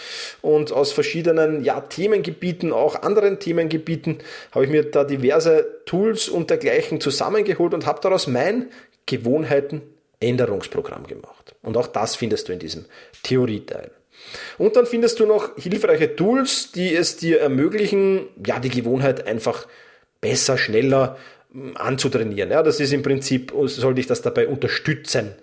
und 0.43 0.71
aus 0.71 0.93
verschiedenen 0.93 1.65
ja, 1.65 1.81
Themengebieten, 1.81 2.73
auch 2.73 3.03
anderen 3.03 3.41
Themengebieten, 3.41 4.19
habe 4.53 4.67
ich 4.67 4.71
mir 4.71 4.85
da 4.85 5.03
diverse 5.03 5.67
Tools 5.85 6.29
und 6.29 6.51
dergleichen 6.51 7.01
zusammengeholt 7.01 7.75
und 7.75 7.85
habe 7.85 7.99
daraus 8.01 8.29
mein 8.29 8.69
Gewohnheitenänderungsprogramm 9.07 11.09
gemacht. 11.09 11.57
Und 11.63 11.77
auch 11.77 11.89
das 11.89 12.15
findest 12.15 12.49
du 12.49 12.53
in 12.53 12.61
diesem 12.61 12.85
Theorieteil. 13.25 13.91
Und 14.59 14.77
dann 14.77 14.87
findest 14.87 15.21
du 15.21 15.27
noch 15.27 15.57
hilfreiche 15.57 16.17
Tools, 16.17 16.73
die 16.73 16.95
es 16.95 17.17
dir 17.17 17.41
ermöglichen, 17.41 18.29
ja, 18.47 18.59
die 18.59 18.71
Gewohnheit 18.71 19.27
einfach 19.27 19.67
besser, 20.21 20.57
schneller 20.57 21.17
hm, 21.53 21.77
anzutrainieren. 21.77 22.51
Ja, 22.51 22.63
das 22.63 22.81
ist 22.81 22.93
im 22.93 23.03
Prinzip, 23.03 23.53
soll 23.67 23.95
dich 23.95 24.07
das 24.07 24.23
dabei 24.23 24.49
unterstützen, 24.49 25.35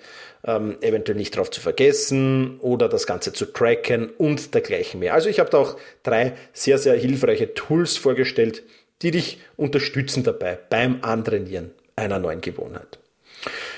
ähm, 0.46 0.78
eventuell 0.82 1.18
nicht 1.18 1.36
darauf 1.36 1.52
zu 1.52 1.62
vergessen 1.62 2.60
oder 2.60 2.90
das 2.90 3.06
Ganze 3.06 3.34
zu 3.34 3.46
tracken 3.46 4.10
und 4.18 4.54
dergleichen 4.54 5.00
mehr. 5.00 5.14
Also 5.14 5.30
ich 5.30 5.40
habe 5.40 5.50
da 5.50 5.58
auch 5.58 5.78
drei 6.04 6.34
sehr, 6.54 6.78
sehr 6.78 6.96
hilfreiche 6.96 7.54
Tools 7.54 7.98
vorgestellt, 7.98 8.64
die 9.02 9.12
dich 9.12 9.40
unterstützen 9.56 10.24
dabei 10.24 10.58
beim 10.70 11.00
Antrainieren 11.02 11.72
einer 11.96 12.20
neuen 12.20 12.42
Gewohnheit. 12.42 13.00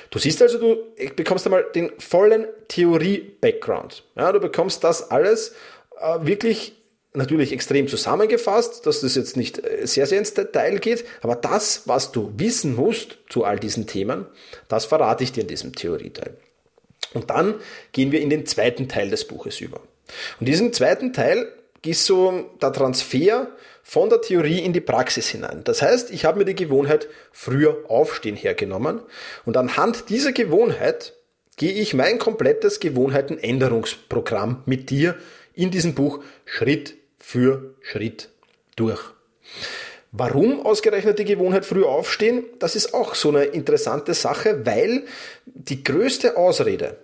Du 0.09 0.19
siehst 0.19 0.41
also, 0.41 0.57
du 0.57 0.77
bekommst 1.15 1.45
einmal 1.45 1.65
den 1.75 1.91
vollen 1.99 2.47
Theorie-Background. 2.67 4.03
Ja, 4.15 4.31
du 4.31 4.39
bekommst 4.39 4.83
das 4.83 5.11
alles 5.11 5.55
äh, 5.99 6.25
wirklich 6.25 6.73
natürlich 7.13 7.51
extrem 7.51 7.87
zusammengefasst, 7.87 8.85
dass 8.85 9.01
das 9.01 9.15
jetzt 9.15 9.35
nicht 9.35 9.63
äh, 9.63 9.85
sehr, 9.85 10.05
sehr 10.05 10.19
ins 10.19 10.33
Detail 10.33 10.79
geht, 10.79 11.05
aber 11.21 11.35
das, 11.35 11.83
was 11.85 12.11
du 12.11 12.31
wissen 12.37 12.75
musst 12.75 13.17
zu 13.29 13.43
all 13.43 13.59
diesen 13.59 13.87
Themen, 13.87 14.25
das 14.67 14.85
verrate 14.85 15.23
ich 15.23 15.31
dir 15.31 15.41
in 15.41 15.47
diesem 15.47 15.75
Theorieteil. 15.75 16.37
Und 17.13 17.29
dann 17.29 17.55
gehen 17.91 18.11
wir 18.11 18.21
in 18.21 18.29
den 18.29 18.45
zweiten 18.45 18.87
Teil 18.87 19.09
des 19.09 19.25
Buches 19.25 19.59
über. 19.59 19.81
Und 20.39 20.47
diesen 20.47 20.71
zweiten 20.71 21.11
Teil 21.11 21.51
ist 21.85 22.05
so 22.05 22.49
der 22.61 22.71
Transfer 22.71 23.51
von 23.91 24.09
der 24.09 24.21
Theorie 24.21 24.59
in 24.59 24.71
die 24.71 24.79
Praxis 24.79 25.27
hinein. 25.27 25.65
Das 25.65 25.81
heißt, 25.81 26.11
ich 26.11 26.23
habe 26.23 26.37
mir 26.37 26.45
die 26.45 26.55
Gewohnheit 26.55 27.09
früher 27.33 27.83
aufstehen 27.89 28.37
hergenommen 28.37 29.01
und 29.43 29.57
anhand 29.57 30.07
dieser 30.07 30.31
Gewohnheit 30.31 31.13
gehe 31.57 31.73
ich 31.73 31.93
mein 31.93 32.17
komplettes 32.17 32.79
Gewohnheitenänderungsprogramm 32.79 34.63
mit 34.65 34.91
dir 34.91 35.17
in 35.53 35.71
diesem 35.71 35.93
Buch 35.93 36.23
Schritt 36.45 36.95
für 37.17 37.75
Schritt 37.81 38.29
durch. 38.77 39.01
Warum 40.13 40.65
ausgerechnet 40.65 41.19
die 41.19 41.25
Gewohnheit 41.25 41.65
früh 41.65 41.83
aufstehen? 41.83 42.45
Das 42.59 42.77
ist 42.77 42.93
auch 42.93 43.13
so 43.13 43.27
eine 43.27 43.43
interessante 43.43 44.13
Sache, 44.13 44.65
weil 44.65 45.03
die 45.45 45.83
größte 45.83 46.37
Ausrede, 46.37 46.95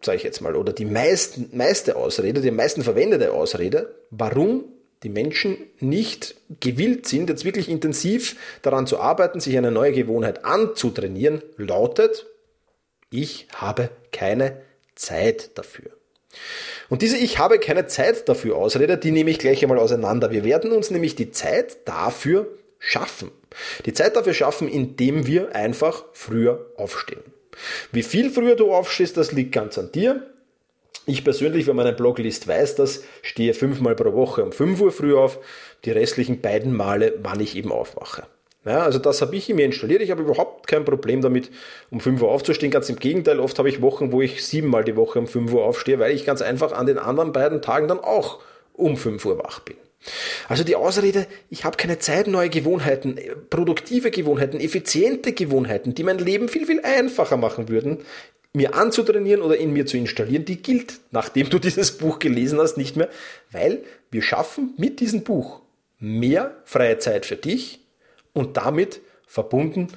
sage 0.00 0.16
ich 0.16 0.24
jetzt 0.24 0.40
mal, 0.40 0.56
oder 0.56 0.72
die 0.72 0.84
meisten, 0.84 1.56
meiste 1.56 1.94
Ausrede, 1.94 2.40
die 2.40 2.48
am 2.48 2.56
meisten 2.56 2.82
verwendete 2.82 3.32
Ausrede, 3.32 3.94
warum 4.10 4.64
die 5.02 5.08
Menschen 5.08 5.56
nicht 5.80 6.36
gewillt 6.60 7.06
sind, 7.06 7.28
jetzt 7.28 7.44
wirklich 7.44 7.68
intensiv 7.68 8.36
daran 8.62 8.86
zu 8.86 9.00
arbeiten, 9.00 9.40
sich 9.40 9.56
eine 9.56 9.70
neue 9.70 9.92
Gewohnheit 9.92 10.44
anzutrainieren, 10.44 11.42
lautet, 11.56 12.26
ich 13.10 13.48
habe 13.54 13.90
keine 14.10 14.62
Zeit 14.94 15.50
dafür. 15.58 15.90
Und 16.88 17.02
diese 17.02 17.16
Ich 17.16 17.38
habe 17.38 17.58
keine 17.58 17.86
Zeit 17.86 18.28
dafür 18.28 18.56
Ausrede, 18.56 18.98
die 18.98 19.10
nehme 19.10 19.30
ich 19.30 19.38
gleich 19.38 19.62
einmal 19.62 19.78
auseinander. 19.78 20.30
Wir 20.30 20.44
werden 20.44 20.72
uns 20.72 20.90
nämlich 20.90 21.14
die 21.14 21.30
Zeit 21.30 21.86
dafür 21.86 22.46
schaffen. 22.78 23.30
Die 23.86 23.92
Zeit 23.92 24.16
dafür 24.16 24.34
schaffen, 24.34 24.68
indem 24.68 25.26
wir 25.26 25.54
einfach 25.54 26.04
früher 26.12 26.66
aufstehen. 26.76 27.22
Wie 27.92 28.02
viel 28.02 28.30
früher 28.30 28.56
du 28.56 28.72
aufstehst, 28.72 29.16
das 29.16 29.32
liegt 29.32 29.52
ganz 29.52 29.76
an 29.78 29.92
dir. 29.92 30.31
Ich 31.04 31.24
persönlich, 31.24 31.66
wenn 31.66 31.74
man 31.74 31.86
einen 31.86 31.96
Blog 31.96 32.18
liest, 32.18 32.46
weiß 32.46 32.76
das, 32.76 33.02
stehe 33.22 33.54
fünfmal 33.54 33.96
pro 33.96 34.12
Woche 34.12 34.44
um 34.44 34.52
5 34.52 34.80
Uhr 34.80 34.92
früh 34.92 35.16
auf, 35.16 35.38
die 35.84 35.90
restlichen 35.90 36.40
beiden 36.40 36.72
Male, 36.74 37.14
wann 37.22 37.40
ich 37.40 37.56
eben 37.56 37.72
aufwache. 37.72 38.24
Ja, 38.64 38.82
also 38.82 39.00
das 39.00 39.20
habe 39.20 39.34
ich 39.34 39.48
mir 39.48 39.64
installiert. 39.64 40.02
Ich 40.02 40.12
habe 40.12 40.22
überhaupt 40.22 40.68
kein 40.68 40.84
Problem 40.84 41.20
damit, 41.20 41.50
um 41.90 41.98
5 41.98 42.22
Uhr 42.22 42.30
aufzustehen. 42.30 42.70
Ganz 42.70 42.88
im 42.88 42.96
Gegenteil, 42.96 43.40
oft 43.40 43.58
habe 43.58 43.68
ich 43.68 43.82
Wochen, 43.82 44.12
wo 44.12 44.22
ich 44.22 44.44
siebenmal 44.44 44.84
die 44.84 44.94
Woche 44.94 45.18
um 45.18 45.26
5 45.26 45.52
Uhr 45.52 45.64
aufstehe, 45.64 45.98
weil 45.98 46.12
ich 46.12 46.24
ganz 46.24 46.42
einfach 46.42 46.70
an 46.70 46.86
den 46.86 46.98
anderen 46.98 47.32
beiden 47.32 47.60
Tagen 47.60 47.88
dann 47.88 47.98
auch 47.98 48.38
um 48.74 48.96
5 48.96 49.24
Uhr 49.24 49.38
wach 49.38 49.58
bin. 49.60 49.76
Also 50.48 50.62
die 50.62 50.76
Ausrede, 50.76 51.26
ich 51.50 51.64
habe 51.64 51.76
keine 51.76 51.98
Zeit, 51.98 52.28
neue 52.28 52.50
Gewohnheiten, 52.50 53.18
produktive 53.50 54.10
Gewohnheiten, 54.10 54.60
effiziente 54.60 55.32
Gewohnheiten, 55.32 55.94
die 55.94 56.04
mein 56.04 56.18
Leben 56.18 56.48
viel, 56.48 56.66
viel 56.66 56.80
einfacher 56.80 57.36
machen 57.36 57.68
würden, 57.68 57.98
mir 58.52 58.74
anzutrainieren 58.74 59.42
oder 59.42 59.56
in 59.56 59.72
mir 59.72 59.86
zu 59.86 59.96
installieren, 59.96 60.44
die 60.44 60.60
gilt, 60.60 61.00
nachdem 61.10 61.48
du 61.50 61.58
dieses 61.60 61.96
Buch 61.96 62.18
gelesen 62.18 62.58
hast, 62.58 62.76
nicht 62.76 62.96
mehr, 62.96 63.08
weil 63.50 63.82
wir 64.10 64.22
schaffen 64.22 64.74
mit 64.76 65.00
diesem 65.00 65.22
Buch 65.22 65.60
mehr 65.98 66.56
freie 66.64 66.98
Zeit 66.98 67.26
für 67.26 67.36
dich 67.36 67.80
und 68.32 68.56
damit 68.56 69.00
verbunden 69.26 69.88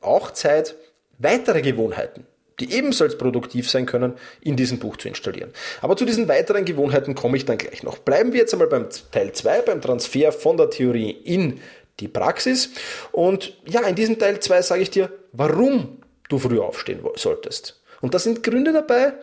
auch 0.00 0.30
Zeit, 0.32 0.74
weitere 1.18 1.60
Gewohnheiten, 1.60 2.26
die 2.58 2.72
ebenfalls 2.72 3.18
produktiv 3.18 3.70
sein 3.70 3.86
können, 3.86 4.14
in 4.40 4.56
diesem 4.56 4.78
Buch 4.78 4.96
zu 4.96 5.08
installieren. 5.08 5.52
Aber 5.82 5.96
zu 5.96 6.04
diesen 6.04 6.28
weiteren 6.28 6.64
Gewohnheiten 6.64 7.14
komme 7.14 7.36
ich 7.36 7.44
dann 7.44 7.58
gleich 7.58 7.82
noch. 7.82 7.98
Bleiben 7.98 8.32
wir 8.32 8.40
jetzt 8.40 8.54
einmal 8.54 8.68
beim 8.68 8.88
Teil 9.12 9.32
2, 9.32 9.62
beim 9.62 9.82
Transfer 9.82 10.32
von 10.32 10.56
der 10.56 10.70
Theorie 10.70 11.10
in 11.10 11.60
die 12.00 12.08
Praxis. 12.08 12.70
Und 13.12 13.56
ja, 13.66 13.82
in 13.82 13.94
diesem 13.94 14.18
Teil 14.18 14.40
2 14.40 14.62
sage 14.62 14.82
ich 14.82 14.90
dir, 14.90 15.12
warum 15.32 15.98
du 16.28 16.38
früh 16.38 16.58
aufstehen 16.58 17.00
solltest. 17.16 17.80
Und 18.00 18.14
da 18.14 18.18
sind 18.18 18.42
Gründe 18.42 18.72
dabei, 18.72 19.14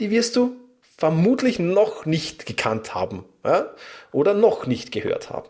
die 0.00 0.10
wirst 0.10 0.36
du 0.36 0.56
vermutlich 0.96 1.58
noch 1.58 2.06
nicht 2.06 2.46
gekannt 2.46 2.94
haben 2.94 3.24
ja? 3.44 3.74
oder 4.12 4.34
noch 4.34 4.66
nicht 4.66 4.92
gehört 4.92 5.30
haben. 5.30 5.48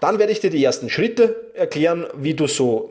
Dann 0.00 0.18
werde 0.18 0.32
ich 0.32 0.40
dir 0.40 0.50
die 0.50 0.62
ersten 0.62 0.88
Schritte 0.88 1.50
erklären, 1.54 2.06
wie 2.14 2.34
du 2.34 2.46
so 2.46 2.90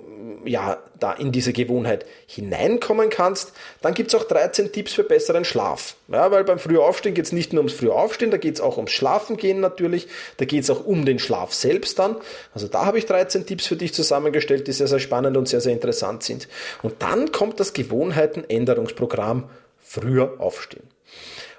ja 0.50 0.78
da 1.00 1.14
in 1.14 1.32
diese 1.32 1.54
Gewohnheit 1.54 2.06
hineinkommen 2.28 3.10
kannst. 3.10 3.54
Dann 3.82 3.94
gibt's 3.94 4.16
auch 4.16 4.24
13 4.24 4.72
Tipps 4.72 4.94
für 4.94 5.04
besseren 5.04 5.46
Schlaf. 5.46 5.96
Ja, 6.08 6.32
weil 6.32 6.44
beim 6.44 6.60
Frühaufstehen 6.60 7.16
geht's 7.16 7.32
nicht 7.32 7.54
nur 7.54 7.62
ums 7.62 7.74
Frühaufstehen, 7.74 8.32
da 8.32 8.38
geht's 8.38 8.60
auch 8.60 8.78
ums 8.78 8.92
Schlafen 8.92 9.38
gehen 9.38 9.60
natürlich, 9.60 10.08
da 10.38 10.46
geht's 10.46 10.70
auch 10.70 10.86
um 10.86 11.06
den 11.06 11.20
Schlaf 11.20 11.54
selbst 11.54 12.00
dann. 12.00 12.18
Also 12.54 12.68
da 12.68 12.86
habe 12.86 12.98
ich 12.98 13.06
13 13.06 13.46
Tipps 13.46 13.68
für 13.68 13.76
dich 13.76 13.94
zusammengestellt, 13.94 14.68
die 14.68 14.72
sehr, 14.72 14.88
sehr 14.88 15.00
spannend 15.00 15.38
und 15.38 15.48
sehr, 15.48 15.62
sehr 15.62 15.74
interessant 15.74 16.24
sind. 16.24 16.48
Und 16.82 16.96
dann 17.00 17.32
kommt 17.32 17.60
das 17.60 17.74
Gewohnheitenänderungsprogramm 17.74 19.50
Früher 19.82 20.36
aufstehen. 20.40 20.84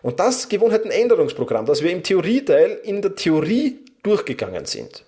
Und 0.02 0.20
das 0.20 0.48
Gewohnheitenänderungsprogramm, 0.48 1.66
das 1.66 1.82
wir 1.82 1.90
im 1.90 2.02
Theorieteil 2.02 2.78
in 2.84 3.02
der 3.02 3.16
Theorie 3.16 3.78
durchgegangen 4.02 4.66
sind, 4.66 5.04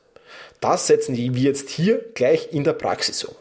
das 0.60 0.86
setzen 0.86 1.16
wir 1.16 1.30
jetzt 1.30 1.70
hier 1.70 2.04
gleich 2.14 2.52
in 2.52 2.64
der 2.64 2.74
Praxis 2.74 3.24
um. 3.24 3.34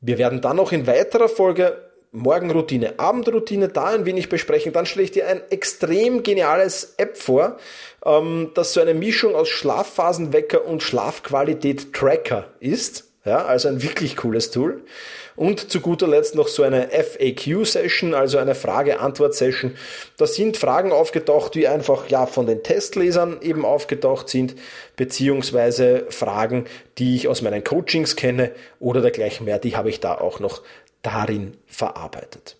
Wir 0.00 0.18
werden 0.18 0.40
dann 0.40 0.56
noch 0.56 0.72
in 0.72 0.86
weiterer 0.86 1.28
Folge 1.28 1.90
Morgenroutine, 2.14 2.98
Abendroutine 2.98 3.68
da 3.68 3.86
ein 3.86 4.06
wenig 4.06 4.28
besprechen. 4.28 4.72
Dann 4.72 4.86
stelle 4.86 5.04
ich 5.04 5.10
dir 5.10 5.26
ein 5.26 5.42
extrem 5.50 6.22
geniales 6.22 6.94
App 6.96 7.16
vor, 7.16 7.58
ähm, 8.04 8.52
das 8.54 8.72
so 8.72 8.80
eine 8.80 8.94
Mischung 8.94 9.34
aus 9.34 9.48
Schlafphasenwecker 9.48 10.64
und 10.64 10.82
Schlafqualität-Tracker 10.82 12.46
ist. 12.60 13.13
Ja, 13.24 13.46
also 13.46 13.68
ein 13.68 13.82
wirklich 13.82 14.16
cooles 14.16 14.50
Tool. 14.50 14.82
Und 15.34 15.70
zu 15.70 15.80
guter 15.80 16.06
Letzt 16.06 16.34
noch 16.34 16.46
so 16.46 16.62
eine 16.62 16.90
FAQ-Session, 16.90 18.14
also 18.14 18.38
eine 18.38 18.54
Frage-Antwort-Session. 18.54 19.74
Da 20.16 20.26
sind 20.26 20.58
Fragen 20.58 20.92
aufgetaucht, 20.92 21.54
die 21.54 21.66
einfach 21.66 22.08
ja 22.08 22.26
von 22.26 22.46
den 22.46 22.62
Testlesern 22.62 23.38
eben 23.40 23.64
aufgetaucht 23.64 24.28
sind, 24.28 24.54
beziehungsweise 24.96 26.06
Fragen, 26.10 26.66
die 26.98 27.16
ich 27.16 27.26
aus 27.26 27.42
meinen 27.42 27.64
Coachings 27.64 28.14
kenne 28.14 28.52
oder 28.78 29.00
dergleichen 29.00 29.46
mehr, 29.46 29.58
die 29.58 29.76
habe 29.76 29.88
ich 29.88 30.00
da 30.00 30.14
auch 30.14 30.38
noch 30.38 30.62
darin 31.02 31.56
verarbeitet. 31.66 32.56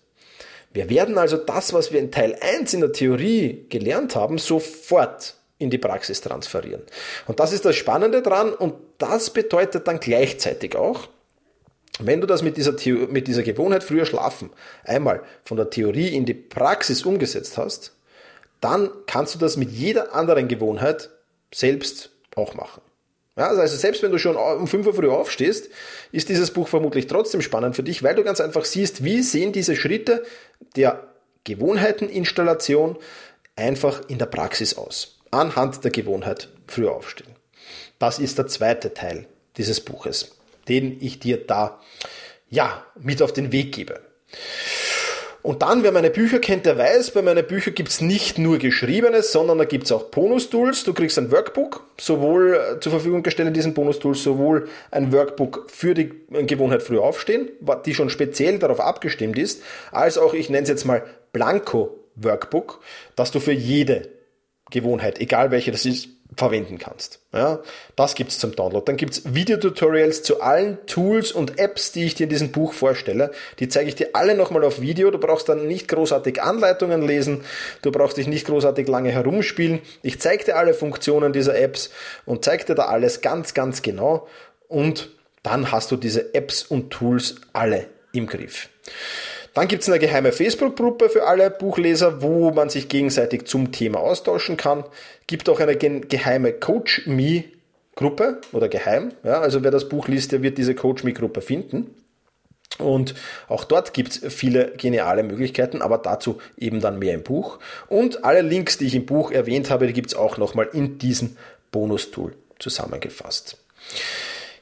Wir 0.73 0.89
werden 0.89 1.17
also 1.17 1.37
das, 1.37 1.73
was 1.73 1.93
wir 1.93 2.01
in 2.01 2.11
Teil 2.11 2.35
1 2.41 2.73
in 2.73 2.81
der 2.81 2.91
Theorie 2.91 3.65
gelernt 3.69 4.15
haben, 4.15 4.37
sofort 4.37 5.35
in 5.57 5.69
die 5.69 5.77
Praxis 5.77 6.21
transferieren. 6.21 6.83
Und 7.27 7.39
das 7.39 7.53
ist 7.53 7.65
das 7.65 7.75
Spannende 7.75 8.21
dran 8.21 8.53
und 8.53 8.75
das 8.97 9.29
bedeutet 9.29 9.87
dann 9.87 9.99
gleichzeitig 9.99 10.75
auch, 10.75 11.07
wenn 11.99 12.19
du 12.19 12.27
das 12.27 12.41
mit 12.41 12.57
dieser, 12.57 12.75
Theo 12.75 13.07
mit 13.07 13.27
dieser 13.27 13.43
Gewohnheit 13.43 13.83
früher 13.83 14.05
schlafen 14.05 14.49
einmal 14.83 15.23
von 15.43 15.55
der 15.55 15.69
Theorie 15.69 16.09
in 16.09 16.25
die 16.25 16.33
Praxis 16.33 17.03
umgesetzt 17.03 17.57
hast, 17.57 17.93
dann 18.59 18.89
kannst 19.07 19.35
du 19.35 19.39
das 19.39 19.55
mit 19.55 19.71
jeder 19.71 20.13
anderen 20.13 20.47
Gewohnheit 20.47 21.09
selbst 21.53 22.11
auch 22.35 22.53
machen. 22.53 22.81
Ja, 23.37 23.47
also 23.47 23.75
selbst 23.75 24.01
wenn 24.01 24.11
du 24.11 24.17
schon 24.17 24.37
um 24.37 24.67
5 24.67 24.87
Uhr 24.87 24.93
früh 24.93 25.09
aufstehst, 25.09 25.69
ist 26.11 26.29
dieses 26.29 26.51
Buch 26.51 26.67
vermutlich 26.67 27.07
trotzdem 27.07 27.41
spannend 27.41 27.75
für 27.75 27.83
dich, 27.83 28.01
weil 28.01 28.15
du 28.15 28.23
ganz 28.23 28.39
einfach 28.39 28.65
siehst, 28.65 29.03
wie 29.03 29.21
sehen 29.21 29.51
diese 29.51 29.75
Schritte 29.75 30.23
der 30.75 31.07
Gewohnheiteninstallation 31.43 32.97
einfach 33.55 34.01
in 34.07 34.19
der 34.19 34.25
Praxis 34.25 34.77
aus. 34.77 35.14
Anhand 35.35 35.83
der 35.83 35.91
Gewohnheit 35.91 36.49
früh 36.67 36.87
aufstehen. 36.87 37.35
Das 37.99 38.19
ist 38.19 38.37
der 38.37 38.47
zweite 38.47 38.93
Teil 38.93 39.27
dieses 39.57 39.81
Buches 39.81 40.35
den 40.67 40.97
ich 41.01 41.19
dir 41.19 41.37
da 41.37 41.79
ja 42.49 42.85
mit 42.99 43.21
auf 43.21 43.33
den 43.33 43.51
Weg 43.51 43.73
gebe. 43.73 43.99
Und 45.41 45.61
dann, 45.61 45.83
wer 45.83 45.91
meine 45.91 46.09
Bücher 46.09 46.39
kennt, 46.39 46.65
der 46.65 46.75
weiß, 46.75 47.11
bei 47.11 47.21
meinen 47.21 47.45
Büchern 47.45 47.75
gibt's 47.75 48.01
nicht 48.01 48.39
nur 48.39 48.57
Geschriebenes, 48.57 49.31
sondern 49.31 49.59
da 49.59 49.65
gibt's 49.65 49.91
auch 49.91 50.05
Bonus-Tools. 50.05 50.85
Du 50.85 50.93
kriegst 50.93 51.19
ein 51.19 51.31
Workbook, 51.31 51.83
sowohl 52.01 52.55
äh, 52.55 52.79
zur 52.79 52.91
Verfügung 52.91 53.21
gestellt 53.21 53.49
in 53.49 53.53
diesen 53.53 53.75
Bonus-Tools, 53.75 54.23
sowohl 54.23 54.67
ein 54.89 55.13
Workbook 55.13 55.67
für 55.69 55.93
die 55.93 56.11
Gewohnheit 56.31 56.81
früh 56.81 56.97
aufstehen, 56.97 57.49
die 57.85 57.93
schon 57.93 58.09
speziell 58.09 58.57
darauf 58.57 58.79
abgestimmt 58.79 59.37
ist, 59.37 59.61
als 59.91 60.17
auch, 60.17 60.33
ich 60.33 60.49
nenne 60.49 60.63
es 60.63 60.69
jetzt 60.69 60.85
mal 60.85 61.03
Blanko-Workbook, 61.31 62.81
das 63.15 63.29
du 63.29 63.39
für 63.39 63.51
jede 63.51 64.09
Gewohnheit, 64.71 65.19
egal 65.19 65.51
welche 65.51 65.71
das 65.71 65.85
ist, 65.85 66.09
verwenden 66.35 66.79
kannst. 66.79 67.19
Ja, 67.33 67.59
das 67.95 68.15
gibt's 68.15 68.39
zum 68.39 68.55
Download. 68.55 68.83
Dann 68.85 68.97
gibt's 68.97 69.21
Videotutorials 69.25 70.23
zu 70.23 70.41
allen 70.41 70.77
Tools 70.85 71.31
und 71.31 71.59
Apps, 71.59 71.91
die 71.91 72.03
ich 72.05 72.15
dir 72.15 72.23
in 72.23 72.29
diesem 72.29 72.51
Buch 72.51 72.73
vorstelle. 72.73 73.31
Die 73.59 73.69
zeige 73.69 73.89
ich 73.89 73.95
dir 73.95 74.09
alle 74.13 74.35
nochmal 74.35 74.63
auf 74.63 74.81
Video. 74.81 75.11
Du 75.11 75.19
brauchst 75.19 75.47
dann 75.47 75.67
nicht 75.67 75.87
großartig 75.87 76.41
Anleitungen 76.41 77.03
lesen. 77.03 77.43
Du 77.83 77.91
brauchst 77.91 78.17
dich 78.17 78.27
nicht 78.27 78.47
großartig 78.47 78.87
lange 78.87 79.11
herumspielen. 79.11 79.81
Ich 80.01 80.19
zeige 80.19 80.43
dir 80.43 80.57
alle 80.57 80.73
Funktionen 80.73 81.31
dieser 81.31 81.57
Apps 81.57 81.91
und 82.25 82.43
zeige 82.43 82.65
dir 82.65 82.75
da 82.75 82.85
alles 82.85 83.21
ganz, 83.21 83.53
ganz 83.53 83.81
genau. 83.81 84.27
Und 84.67 85.09
dann 85.43 85.71
hast 85.71 85.91
du 85.91 85.95
diese 85.95 86.33
Apps 86.33 86.63
und 86.63 86.89
Tools 86.89 87.35
alle 87.53 87.85
im 88.13 88.25
Griff. 88.25 88.69
Dann 89.55 89.69
gibt 89.69 89.83
es 89.83 89.89
eine 89.89 89.99
geheime 89.99 90.33
Facebook-Gruppe 90.33 91.09
für 91.09 91.25
alle 91.25 91.49
Buchleser, 91.49 92.21
wo 92.21 92.51
man 92.51 92.69
sich 92.69 92.89
gegenseitig 92.89 93.45
zum 93.45 93.71
Thema 93.71 93.99
austauschen 93.99 94.57
kann. 94.57 94.83
Gibt 95.27 95.49
auch 95.49 95.61
eine 95.61 95.77
geheime 95.77 96.51
Coach 96.51 97.07
Me 97.07 97.45
Gruppe 97.95 98.41
oder 98.51 98.67
geheim. 98.67 99.13
Ja, 99.23 99.39
also 99.39 99.63
wer 99.63 99.71
das 99.71 99.87
Buch 99.87 100.09
liest, 100.09 100.33
der 100.33 100.43
wird 100.43 100.57
diese 100.57 100.75
Coach 100.75 101.05
Me 101.05 101.13
Gruppe 101.13 101.39
finden. 101.39 101.95
Und 102.79 103.15
auch 103.47 103.63
dort 103.63 103.93
gibt 103.93 104.09
es 104.09 104.33
viele 104.33 104.73
geniale 104.75 105.23
Möglichkeiten, 105.23 105.81
aber 105.81 105.99
dazu 105.99 106.39
eben 106.57 106.81
dann 106.81 106.99
mehr 106.99 107.13
im 107.13 107.23
Buch. 107.23 107.59
Und 107.87 108.25
alle 108.25 108.41
Links, 108.41 108.77
die 108.77 108.87
ich 108.87 108.95
im 108.95 109.05
Buch 109.05 109.31
erwähnt 109.31 109.69
habe, 109.69 109.87
die 109.87 109.93
gibt 109.93 110.09
es 110.09 110.15
auch 110.15 110.37
nochmal 110.37 110.67
in 110.73 110.97
diesem 110.97 111.37
Bonus-Tool 111.71 112.35
zusammengefasst. 112.59 113.57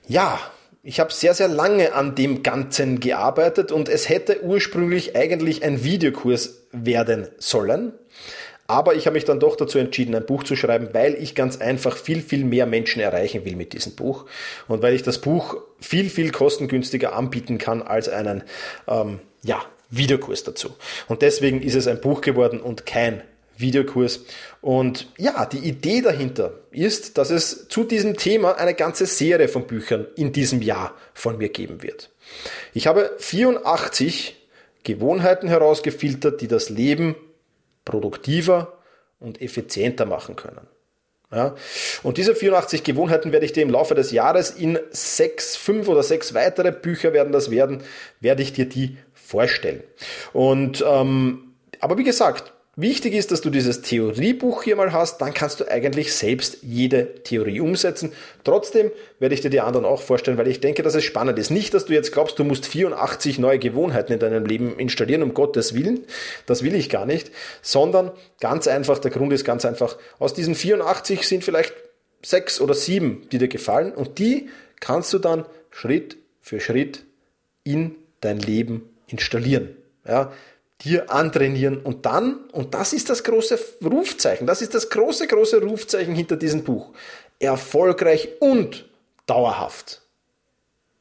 Ja, 0.08 0.40
ich 0.84 1.00
habe 1.00 1.14
sehr, 1.14 1.34
sehr 1.34 1.48
lange 1.48 1.94
an 1.94 2.14
dem 2.14 2.44
Ganzen 2.44 3.00
gearbeitet 3.00 3.72
und 3.72 3.88
es 3.88 4.10
hätte 4.10 4.44
ursprünglich 4.44 5.16
eigentlich 5.16 5.64
ein 5.64 5.86
Videokurs 5.86 6.66
werden 6.74 7.30
sollen. 7.38 7.94
Aber 8.68 8.96
ich 8.96 9.06
habe 9.06 9.16
mich 9.16 9.26
dann 9.26 9.40
doch 9.40 9.56
dazu 9.56 9.78
entschieden, 9.78 10.14
ein 10.16 10.26
Buch 10.26 10.44
zu 10.44 10.56
schreiben, 10.56 10.90
weil 10.94 11.16
ich 11.16 11.36
ganz 11.36 11.58
einfach 11.60 11.96
viel, 11.96 12.22
viel 12.22 12.44
mehr 12.44 12.66
Menschen 12.66 13.02
erreichen 13.02 13.46
will 13.46 13.56
mit 13.56 13.74
diesem 13.74 13.94
Buch. 13.96 14.26
Und 14.68 14.82
weil 14.82 14.94
ich 14.94 15.04
das 15.04 15.20
Buch 15.20 15.58
viel, 15.80 16.10
viel 16.10 16.32
kostengünstiger 16.32 17.14
anbieten 17.14 17.58
kann 17.58 17.82
als 17.82 18.10
einen 18.10 18.44
ähm, 18.88 19.20
ja, 19.42 19.62
Videokurs 19.90 20.44
dazu. 20.44 20.76
Und 21.08 21.22
deswegen 21.22 21.62
ist 21.62 21.76
es 21.76 21.88
ein 21.88 22.02
Buch 22.02 22.22
geworden 22.22 22.60
und 22.60 22.86
kein 22.86 23.22
Videokurs. 23.58 24.22
Und 24.62 25.08
ja, 25.18 25.46
die 25.46 25.60
Idee 25.60 26.02
dahinter 26.02 26.54
ist, 26.72 27.18
dass 27.18 27.30
es 27.30 27.68
zu 27.68 27.84
diesem 27.84 28.18
Thema 28.18 28.58
eine 28.58 28.74
ganze 28.74 29.06
Serie 29.06 29.48
von 29.48 29.68
Büchern 29.68 30.08
in 30.16 30.32
diesem 30.32 30.62
Jahr 30.62 30.96
von 31.14 31.38
mir 31.38 31.50
geben 31.50 31.84
wird. 31.84 32.10
Ich 32.74 32.88
habe 32.88 33.12
84 33.20 34.36
Gewohnheiten 34.84 35.48
herausgefiltert, 35.48 36.42
die 36.42 36.48
das 36.48 36.70
Leben 36.70 37.16
produktiver 37.86 38.80
und 39.20 39.42
effizienter 39.42 40.06
machen 40.06 40.36
können. 40.36 40.68
Ja, 41.32 41.56
und 42.04 42.18
diese 42.18 42.36
84 42.36 42.84
Gewohnheiten 42.84 43.32
werde 43.32 43.46
ich 43.46 43.54
dir 43.54 43.64
im 43.64 43.72
Laufe 43.72 43.96
des 43.96 44.12
Jahres 44.12 44.52
in 44.52 44.78
sechs, 44.92 45.56
fünf 45.56 45.88
oder 45.88 46.04
sechs 46.04 46.36
weitere 46.36 46.72
Bücher 46.72 47.12
werden 47.12 47.34
das 47.34 47.50
werden, 47.50 47.82
werde 48.20 48.44
ich 48.44 48.54
dir 48.54 48.66
die 48.66 48.98
vorstellen. 49.14 49.82
Und 50.32 50.84
ähm, 50.88 51.56
aber 51.80 51.98
wie 51.98 52.04
gesagt, 52.04 52.53
Wichtig 52.76 53.14
ist, 53.14 53.32
dass 53.32 53.42
du 53.42 53.52
dieses 53.52 53.84
Theoriebuch 53.84 54.64
hier 54.64 54.76
mal 54.76 54.92
hast, 54.94 55.22
dann 55.22 55.32
kannst 55.32 55.60
du 55.60 55.70
eigentlich 55.70 56.12
selbst 56.12 56.58
jede 56.64 57.22
Theorie 57.22 57.60
umsetzen. 57.60 58.14
Trotzdem 58.44 58.90
werde 59.20 59.36
ich 59.36 59.42
dir 59.42 59.52
die 59.52 59.62
anderen 59.62 59.86
auch 59.86 60.02
vorstellen, 60.02 60.40
weil 60.40 60.48
ich 60.48 60.60
denke, 60.60 60.82
dass 60.82 60.96
es 60.96 61.04
spannend 61.04 61.38
ist. 61.38 61.52
Nicht, 61.52 61.76
dass 61.76 61.86
du 61.86 61.94
jetzt 61.94 62.12
glaubst, 62.12 62.40
du 62.40 62.44
musst 62.44 62.66
84 62.66 63.38
neue 63.38 63.60
Gewohnheiten 63.60 64.14
in 64.14 64.18
deinem 64.18 64.48
Leben 64.48 64.80
installieren, 64.80 65.22
um 65.22 65.36
Gottes 65.36 65.76
Willen. 65.76 66.00
Das 66.48 66.64
will 66.64 66.74
ich 66.74 66.90
gar 66.90 67.06
nicht. 67.06 67.30
Sondern 67.62 68.12
ganz 68.40 68.68
einfach, 68.68 68.98
der 68.98 69.12
Grund 69.12 69.34
ist 69.34 69.46
ganz 69.46 69.66
einfach, 69.66 69.96
aus 70.18 70.34
diesen 70.34 70.56
84 70.56 71.28
sind 71.28 71.44
vielleicht 71.44 71.76
sechs 72.24 72.60
oder 72.60 72.74
sieben, 72.74 73.28
die 73.32 73.38
dir 73.38 73.50
gefallen 73.50 73.92
und 73.92 74.18
die 74.18 74.50
kannst 74.80 75.14
du 75.14 75.20
dann 75.20 75.46
Schritt 75.70 76.18
für 76.42 76.60
Schritt 76.60 77.04
in 77.64 77.96
dein 78.22 78.40
Leben 78.40 78.90
installieren. 79.06 79.76
Ja, 80.08 80.34
dir 80.84 81.12
antrainieren 81.12 81.82
und 81.82 82.06
dann, 82.06 82.40
und 82.52 82.74
das 82.74 82.94
ist 82.94 83.10
das 83.10 83.24
große 83.24 83.58
Rufzeichen, 83.84 84.48
das 84.48 84.62
ist 84.62 84.74
das 84.74 84.90
große, 84.90 85.28
große 85.28 85.62
Rufzeichen 85.62 86.16
hinter 86.16 86.36
diesem 86.36 86.64
Buch, 86.64 86.92
erfolgreich 87.40 88.30
und 88.40 88.86
dauerhaft 89.26 90.02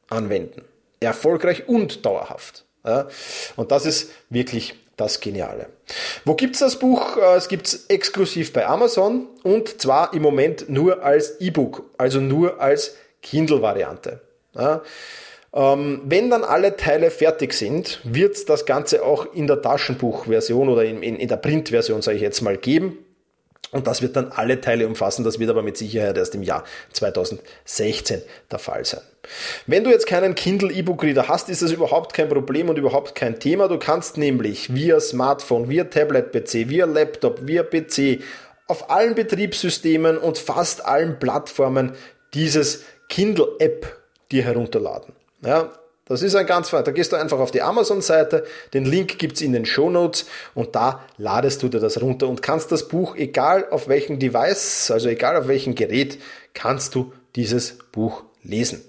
anwenden. 0.09 0.63
Erfolgreich 0.99 1.67
und 1.67 2.05
dauerhaft. 2.05 2.65
Ja, 2.85 3.07
und 3.55 3.71
das 3.71 3.85
ist 3.85 4.11
wirklich 4.29 4.75
das 4.97 5.19
Geniale. 5.19 5.67
Wo 6.25 6.35
gibt's 6.35 6.59
das 6.59 6.77
Buch? 6.77 7.17
Äh, 7.17 7.35
es 7.35 7.47
gibt's 7.47 7.85
exklusiv 7.87 8.53
bei 8.53 8.65
Amazon 8.65 9.27
und 9.43 9.81
zwar 9.81 10.13
im 10.13 10.21
Moment 10.21 10.69
nur 10.69 11.03
als 11.03 11.39
E-Book, 11.39 11.89
also 11.97 12.19
nur 12.19 12.61
als 12.61 12.95
Kindle-Variante. 13.21 14.21
Ja, 14.53 14.81
wenn 15.53 16.31
dann 16.31 16.43
alle 16.43 16.77
Teile 16.77 17.11
fertig 17.11 17.53
sind, 17.53 17.99
wird 18.03 18.49
das 18.49 18.65
Ganze 18.65 19.03
auch 19.03 19.33
in 19.33 19.45
der 19.45 19.61
Taschenbuchversion 19.61 20.67
oder 20.67 20.83
in, 20.83 21.03
in, 21.03 21.15
in 21.15 21.27
der 21.27 21.37
Printversion, 21.37 22.01
sage 22.01 22.17
ich 22.17 22.23
jetzt 22.23 22.41
mal, 22.41 22.57
geben. 22.57 22.97
Und 23.71 23.87
das 23.87 24.01
wird 24.01 24.15
dann 24.15 24.31
alle 24.31 24.61
Teile 24.61 24.87
umfassen. 24.87 25.23
Das 25.23 25.39
wird 25.39 25.49
aber 25.49 25.63
mit 25.63 25.77
Sicherheit 25.77 26.17
erst 26.17 26.35
im 26.35 26.43
Jahr 26.43 26.63
2016 26.93 28.21
der 28.51 28.59
Fall 28.59 28.85
sein. 28.85 29.01
Wenn 29.65 29.83
du 29.83 29.89
jetzt 29.89 30.05
keinen 30.05 30.35
Kindle 30.35 30.71
E-Book 30.71 31.03
Reader 31.03 31.27
hast, 31.27 31.49
ist 31.49 31.61
das 31.61 31.71
überhaupt 31.71 32.13
kein 32.13 32.29
Problem 32.29 32.69
und 32.69 32.77
überhaupt 32.77 33.15
kein 33.15 33.39
Thema. 33.39 33.67
Du 33.67 33.79
kannst 33.79 34.17
nämlich 34.17 34.73
via 34.73 34.99
Smartphone, 34.99 35.69
via 35.69 35.85
Tablet-PC, 35.85 36.69
via 36.69 36.85
Laptop, 36.85 37.47
via 37.47 37.63
PC 37.63 38.21
auf 38.67 38.89
allen 38.89 39.15
Betriebssystemen 39.15 40.17
und 40.17 40.37
fast 40.37 40.85
allen 40.85 41.19
Plattformen 41.19 41.93
dieses 42.33 42.83
Kindle 43.09 43.47
App 43.59 43.99
dir 44.31 44.43
herunterladen. 44.43 45.13
Ja, 45.45 45.71
das 46.05 46.21
ist 46.21 46.35
ein 46.35 46.45
ganz 46.45 46.69
da 46.69 46.81
gehst 46.81 47.13
du 47.13 47.15
einfach 47.15 47.39
auf 47.39 47.51
die 47.51 47.61
Amazon-Seite, 47.61 48.45
den 48.73 48.85
Link 48.85 49.19
gibt's 49.19 49.41
in 49.41 49.53
den 49.53 49.65
Show 49.65 49.89
Notes 49.89 50.25
und 50.53 50.75
da 50.75 51.01
ladest 51.17 51.63
du 51.63 51.69
dir 51.69 51.79
das 51.79 52.01
runter 52.01 52.27
und 52.27 52.41
kannst 52.41 52.71
das 52.73 52.89
Buch, 52.89 53.15
egal 53.15 53.67
auf 53.69 53.87
welchem 53.87 54.19
Device, 54.19 54.91
also 54.91 55.07
egal 55.07 55.37
auf 55.37 55.47
welchem 55.47 55.75
Gerät, 55.75 56.19
kannst 56.53 56.95
du 56.95 57.13
dieses 57.35 57.77
Buch 57.91 58.23
lesen. 58.43 58.83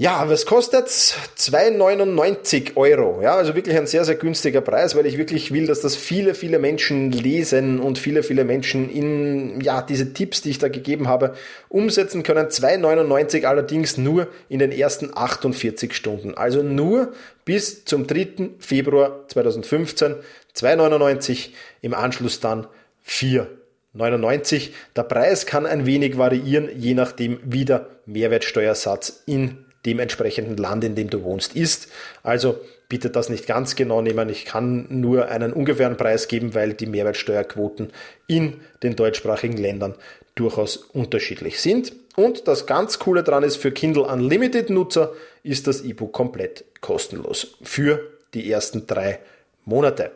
Ja, 0.00 0.26
was 0.30 0.46
kostet 0.46 0.86
2,99 0.86 2.74
Euro. 2.76 3.20
Ja, 3.20 3.36
also 3.36 3.54
wirklich 3.54 3.76
ein 3.76 3.86
sehr, 3.86 4.06
sehr 4.06 4.14
günstiger 4.14 4.62
Preis, 4.62 4.96
weil 4.96 5.04
ich 5.04 5.18
wirklich 5.18 5.52
will, 5.52 5.66
dass 5.66 5.82
das 5.82 5.94
viele, 5.94 6.32
viele 6.32 6.58
Menschen 6.58 7.12
lesen 7.12 7.78
und 7.78 7.98
viele, 7.98 8.22
viele 8.22 8.44
Menschen 8.44 8.88
in, 8.88 9.60
ja, 9.60 9.82
diese 9.82 10.14
Tipps, 10.14 10.40
die 10.40 10.48
ich 10.48 10.58
da 10.58 10.68
gegeben 10.68 11.06
habe, 11.06 11.34
umsetzen 11.68 12.22
können. 12.22 12.46
2,99 12.46 13.44
allerdings 13.44 13.98
nur 13.98 14.28
in 14.48 14.58
den 14.58 14.72
ersten 14.72 15.10
48 15.14 15.92
Stunden. 15.92 16.32
Also 16.32 16.62
nur 16.62 17.12
bis 17.44 17.84
zum 17.84 18.06
3. 18.06 18.52
Februar 18.58 19.28
2015. 19.28 20.14
2,99 20.56 21.50
im 21.82 21.92
Anschluss 21.92 22.40
dann 22.40 22.68
4,99. 23.06 24.70
Der 24.96 25.02
Preis 25.02 25.44
kann 25.44 25.66
ein 25.66 25.84
wenig 25.84 26.16
variieren, 26.16 26.70
je 26.74 26.94
nachdem, 26.94 27.38
wie 27.44 27.66
der 27.66 27.86
Mehrwertsteuersatz 28.06 29.24
in 29.26 29.66
dem 29.86 29.98
entsprechenden 29.98 30.56
Land, 30.56 30.84
in 30.84 30.94
dem 30.94 31.10
du 31.10 31.22
wohnst, 31.22 31.56
ist. 31.56 31.88
Also 32.22 32.58
bitte 32.88 33.10
das 33.10 33.28
nicht 33.28 33.46
ganz 33.46 33.76
genau 33.76 34.02
nehmen. 34.02 34.28
Ich 34.28 34.44
kann 34.44 34.86
nur 34.88 35.28
einen 35.28 35.52
ungefähren 35.52 35.96
Preis 35.96 36.28
geben, 36.28 36.54
weil 36.54 36.74
die 36.74 36.86
Mehrwertsteuerquoten 36.86 37.92
in 38.26 38.60
den 38.82 38.96
deutschsprachigen 38.96 39.56
Ländern 39.56 39.94
durchaus 40.34 40.76
unterschiedlich 40.76 41.60
sind. 41.60 41.92
Und 42.16 42.48
das 42.48 42.66
ganz 42.66 42.98
Coole 42.98 43.22
daran 43.22 43.44
ist, 43.44 43.56
für 43.56 43.72
Kindle 43.72 44.02
Unlimited 44.02 44.70
Nutzer 44.70 45.12
ist 45.42 45.66
das 45.66 45.82
E-Book 45.82 46.12
komplett 46.12 46.64
kostenlos 46.80 47.56
für 47.62 48.00
die 48.34 48.50
ersten 48.50 48.86
drei 48.86 49.20
Monate. 49.64 50.10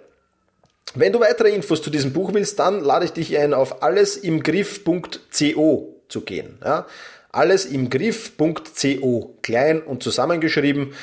Wenn 0.95 1.13
du 1.13 1.21
weitere 1.21 1.51
Infos 1.51 1.83
zu 1.83 1.91
diesem 1.91 2.13
Buch 2.13 2.35
willst, 2.35 2.59
dann 2.59 2.81
lade 2.81 3.07
ich 3.07 3.13
dich 3.13 3.37
ein, 3.39 3.55
auf 3.55 3.83
allesimgriff.co 3.83 5.95
zu 6.09 6.21
gehen. 6.21 6.59
Ja, 6.65 6.87
alles 7.37 7.65
im 7.67 7.91
Griff.co, 7.91 9.35
klein 9.43 9.83
und 9.83 10.03
zusammengeschrieben. 10.03 10.95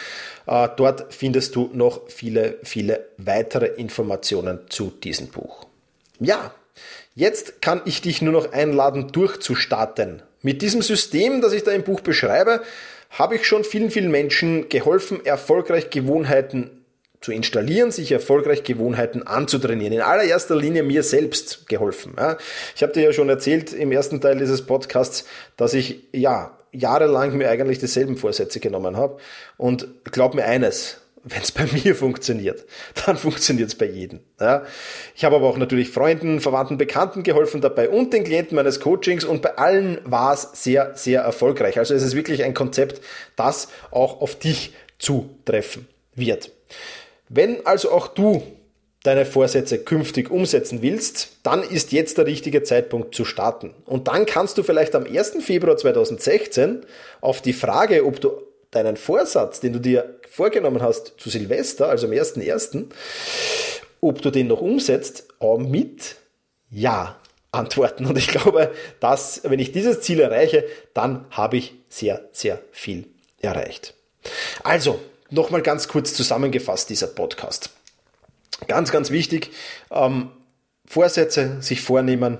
Äh, 0.47 0.69
dort 0.75 1.13
findest 1.13 1.55
du 1.55 1.69
noch 1.73 2.09
viele, 2.09 2.57
viele 2.63 3.07
weitere 3.17 3.67
Informationen 3.67 4.59
zu 4.69 4.91
diesem 5.03 5.27
Buch. 5.27 5.67
Ja, 6.19 6.53
jetzt 7.15 7.61
kann 7.61 7.81
ich 7.85 8.01
dich 8.01 8.21
nur 8.21 8.33
noch 8.33 8.51
einladen, 8.51 9.11
durchzustarten. 9.11 10.21
Mit 10.41 10.61
diesem 10.61 10.81
System, 10.81 11.41
das 11.41 11.53
ich 11.53 11.63
da 11.63 11.71
im 11.71 11.83
Buch 11.83 12.01
beschreibe, 12.01 12.61
habe 13.11 13.35
ich 13.35 13.45
schon 13.45 13.63
vielen, 13.63 13.91
vielen 13.91 14.09
Menschen 14.09 14.69
geholfen, 14.69 15.25
erfolgreich 15.25 15.89
Gewohnheiten 15.89 16.80
zu 17.21 17.31
installieren, 17.31 17.91
sich 17.91 18.12
erfolgreich 18.12 18.63
Gewohnheiten 18.63 19.25
anzutrainieren. 19.25 19.93
In 19.93 20.01
allererster 20.01 20.55
Linie 20.55 20.84
mir 20.84 21.03
selbst 21.03 21.67
geholfen. 21.69 22.15
Ich 22.75 22.81
habe 22.81 22.93
dir 22.93 23.03
ja 23.03 23.13
schon 23.13 23.29
erzählt 23.29 23.73
im 23.73 23.91
ersten 23.91 24.19
Teil 24.19 24.38
dieses 24.38 24.65
Podcasts, 24.65 25.25
dass 25.55 25.75
ich 25.75 26.07
ja 26.12 26.57
jahrelang 26.71 27.38
mir 27.38 27.49
eigentlich 27.49 27.79
dieselben 27.79 28.17
Vorsätze 28.17 28.60
genommen 28.60 28.97
habe. 28.97 29.17
Und 29.57 29.88
glaub 30.05 30.34
mir 30.34 30.45
eines, 30.45 30.97
wenn 31.23 31.41
es 31.41 31.51
bei 31.51 31.65
mir 31.84 31.95
funktioniert, 31.95 32.65
dann 33.05 33.17
funktioniert 33.17 33.69
es 33.69 33.75
bei 33.75 33.86
jedem. 33.86 34.21
Ja. 34.39 34.63
Ich 35.15 35.23
habe 35.23 35.36
aber 35.36 35.47
auch 35.47 35.57
natürlich 35.57 35.89
Freunden, 35.89 36.39
Verwandten, 36.39 36.77
Bekannten 36.77 37.23
geholfen 37.23 37.62
dabei 37.62 37.89
und 37.89 38.13
den 38.13 38.23
Klienten 38.23 38.55
meines 38.55 38.79
Coachings 38.79 39.23
und 39.23 39.41
bei 39.41 39.57
allen 39.57 39.99
war 40.05 40.34
es 40.34 40.49
sehr, 40.53 40.95
sehr 40.95 41.21
erfolgreich. 41.21 41.77
Also 41.77 41.93
es 41.93 42.03
ist 42.03 42.15
wirklich 42.15 42.43
ein 42.43 42.53
Konzept, 42.53 43.01
das 43.36 43.67
auch 43.91 44.21
auf 44.21 44.36
dich 44.39 44.73
zutreffen 44.97 45.88
wird. 46.15 46.51
Wenn 47.33 47.65
also 47.65 47.91
auch 47.91 48.09
du 48.09 48.43
deine 49.03 49.25
Vorsätze 49.25 49.79
künftig 49.79 50.29
umsetzen 50.29 50.81
willst, 50.81 51.29
dann 51.43 51.63
ist 51.63 51.93
jetzt 51.93 52.17
der 52.17 52.25
richtige 52.25 52.61
Zeitpunkt 52.63 53.15
zu 53.15 53.23
starten. 53.23 53.73
Und 53.85 54.09
dann 54.09 54.25
kannst 54.25 54.57
du 54.57 54.63
vielleicht 54.63 54.93
am 54.95 55.05
1. 55.05 55.37
Februar 55.39 55.77
2016 55.77 56.85
auf 57.21 57.41
die 57.41 57.53
Frage, 57.53 58.05
ob 58.05 58.19
du 58.19 58.31
deinen 58.71 58.97
Vorsatz, 58.97 59.61
den 59.61 59.71
du 59.71 59.79
dir 59.79 60.19
vorgenommen 60.29 60.81
hast 60.81 61.13
zu 61.17 61.29
Silvester, 61.29 61.87
also 61.87 62.07
am 62.07 62.13
1.1., 62.13 62.87
ob 64.01 64.21
du 64.21 64.29
den 64.29 64.47
noch 64.47 64.59
umsetzt, 64.59 65.29
mit 65.57 66.17
Ja 66.69 67.17
antworten. 67.53 68.07
Und 68.07 68.17
ich 68.17 68.27
glaube, 68.27 68.71
dass, 68.99 69.41
wenn 69.45 69.59
ich 69.59 69.71
dieses 69.71 70.01
Ziel 70.01 70.19
erreiche, 70.19 70.65
dann 70.93 71.25
habe 71.31 71.55
ich 71.55 71.75
sehr, 71.87 72.27
sehr 72.33 72.59
viel 72.73 73.05
erreicht. 73.39 73.93
Also, 74.63 74.99
Nochmal 75.33 75.61
ganz 75.61 75.87
kurz 75.87 76.13
zusammengefasst, 76.13 76.89
dieser 76.89 77.07
Podcast. 77.07 77.69
Ganz, 78.67 78.91
ganz 78.91 79.11
wichtig, 79.11 79.51
ähm, 79.89 80.29
Vorsätze 80.85 81.61
sich 81.61 81.79
vornehmen, 81.79 82.39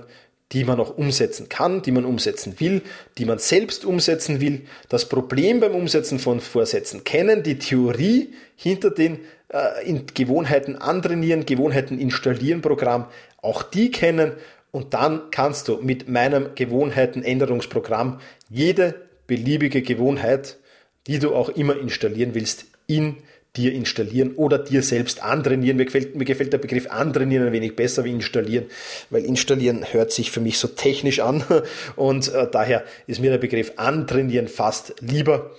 die 0.52 0.64
man 0.64 0.78
auch 0.78 0.98
umsetzen 0.98 1.48
kann, 1.48 1.80
die 1.80 1.90
man 1.90 2.04
umsetzen 2.04 2.60
will, 2.60 2.82
die 3.16 3.24
man 3.24 3.38
selbst 3.38 3.86
umsetzen 3.86 4.42
will, 4.42 4.66
das 4.90 5.08
Problem 5.08 5.60
beim 5.60 5.74
Umsetzen 5.74 6.18
von 6.18 6.40
Vorsätzen 6.40 7.02
kennen, 7.04 7.42
die 7.42 7.58
Theorie 7.58 8.34
hinter 8.56 8.90
den 8.90 9.20
äh, 9.48 9.88
in 9.88 10.04
Gewohnheiten 10.12 10.76
antrainieren, 10.76 11.46
Gewohnheiten 11.46 11.98
installieren 11.98 12.60
Programm, 12.60 13.06
auch 13.40 13.62
die 13.62 13.90
kennen 13.90 14.32
und 14.70 14.92
dann 14.92 15.30
kannst 15.30 15.68
du 15.68 15.78
mit 15.78 16.10
meinem 16.10 16.54
Gewohnheitenänderungsprogramm 16.54 18.20
jede 18.50 18.94
beliebige 19.26 19.80
Gewohnheit, 19.80 20.58
die 21.06 21.18
du 21.18 21.34
auch 21.34 21.48
immer 21.48 21.78
installieren 21.78 22.34
willst, 22.34 22.66
in 22.96 23.16
dir 23.56 23.72
installieren 23.72 24.34
oder 24.34 24.58
dir 24.58 24.82
selbst 24.82 25.22
antrainieren. 25.22 25.76
Mir 25.76 25.84
gefällt, 25.84 26.16
mir 26.16 26.24
gefällt 26.24 26.52
der 26.52 26.58
Begriff 26.58 26.90
antrainieren 26.90 27.46
ein 27.46 27.52
wenig 27.52 27.76
besser 27.76 28.04
wie 28.04 28.10
installieren, 28.10 28.66
weil 29.10 29.24
installieren 29.24 29.84
hört 29.92 30.10
sich 30.10 30.30
für 30.30 30.40
mich 30.40 30.58
so 30.58 30.68
technisch 30.68 31.20
an 31.20 31.44
und 31.96 32.32
äh, 32.32 32.48
daher 32.50 32.84
ist 33.06 33.20
mir 33.20 33.30
der 33.30 33.38
Begriff 33.38 33.72
antrainieren 33.76 34.48
fast 34.48 34.94
lieber. 35.00 35.50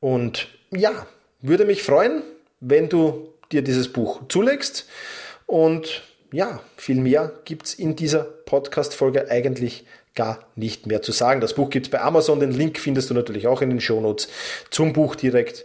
Und 0.00 0.48
ja, 0.70 1.06
würde 1.40 1.64
mich 1.64 1.82
freuen, 1.82 2.22
wenn 2.60 2.88
du 2.88 3.28
dir 3.50 3.62
dieses 3.62 3.92
Buch 3.92 4.22
zulegst 4.28 4.88
und 5.46 6.02
ja, 6.32 6.60
viel 6.76 6.96
mehr 6.96 7.32
gibt 7.44 7.66
es 7.66 7.74
in 7.74 7.96
dieser 7.96 8.24
Podcast-Folge 8.24 9.30
eigentlich 9.30 9.84
gar 10.14 10.46
nicht 10.56 10.86
mehr 10.86 11.02
zu 11.02 11.12
sagen. 11.12 11.40
Das 11.40 11.54
Buch 11.54 11.70
gibt 11.70 11.86
es 11.86 11.90
bei 11.90 12.00
Amazon, 12.00 12.40
den 12.40 12.52
Link 12.52 12.78
findest 12.78 13.10
du 13.10 13.14
natürlich 13.14 13.46
auch 13.46 13.62
in 13.62 13.70
den 13.70 13.80
Shownotes 13.80 14.28
zum 14.70 14.92
Buch 14.92 15.16
direkt. 15.16 15.64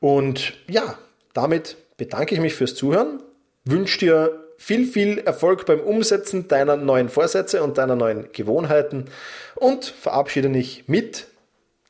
Und 0.00 0.54
ja, 0.66 0.98
damit 1.34 1.76
bedanke 1.96 2.34
ich 2.34 2.40
mich 2.40 2.54
fürs 2.54 2.74
Zuhören, 2.74 3.22
wünsche 3.64 3.98
dir 3.98 4.44
viel, 4.56 4.86
viel 4.86 5.18
Erfolg 5.18 5.66
beim 5.66 5.80
Umsetzen 5.80 6.48
deiner 6.48 6.76
neuen 6.76 7.08
Vorsätze 7.08 7.62
und 7.62 7.78
deiner 7.78 7.96
neuen 7.96 8.32
Gewohnheiten 8.32 9.06
und 9.54 9.84
verabschiede 9.84 10.48
mich 10.48 10.84
mit 10.86 11.26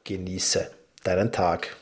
Genieße 0.05 0.71
deinen 1.05 1.33
Tag. 1.33 1.77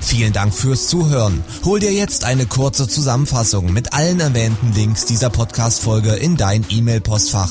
Vielen 0.00 0.32
Dank 0.32 0.54
fürs 0.54 0.86
Zuhören. 0.86 1.44
Hol 1.64 1.80
dir 1.80 1.92
jetzt 1.92 2.24
eine 2.24 2.46
kurze 2.46 2.88
Zusammenfassung 2.88 3.72
mit 3.72 3.92
allen 3.92 4.20
erwähnten 4.20 4.72
Links 4.74 5.04
dieser 5.04 5.30
Podcast-Folge 5.30 6.12
in 6.14 6.36
dein 6.36 6.64
E-Mail-Postfach. 6.70 7.50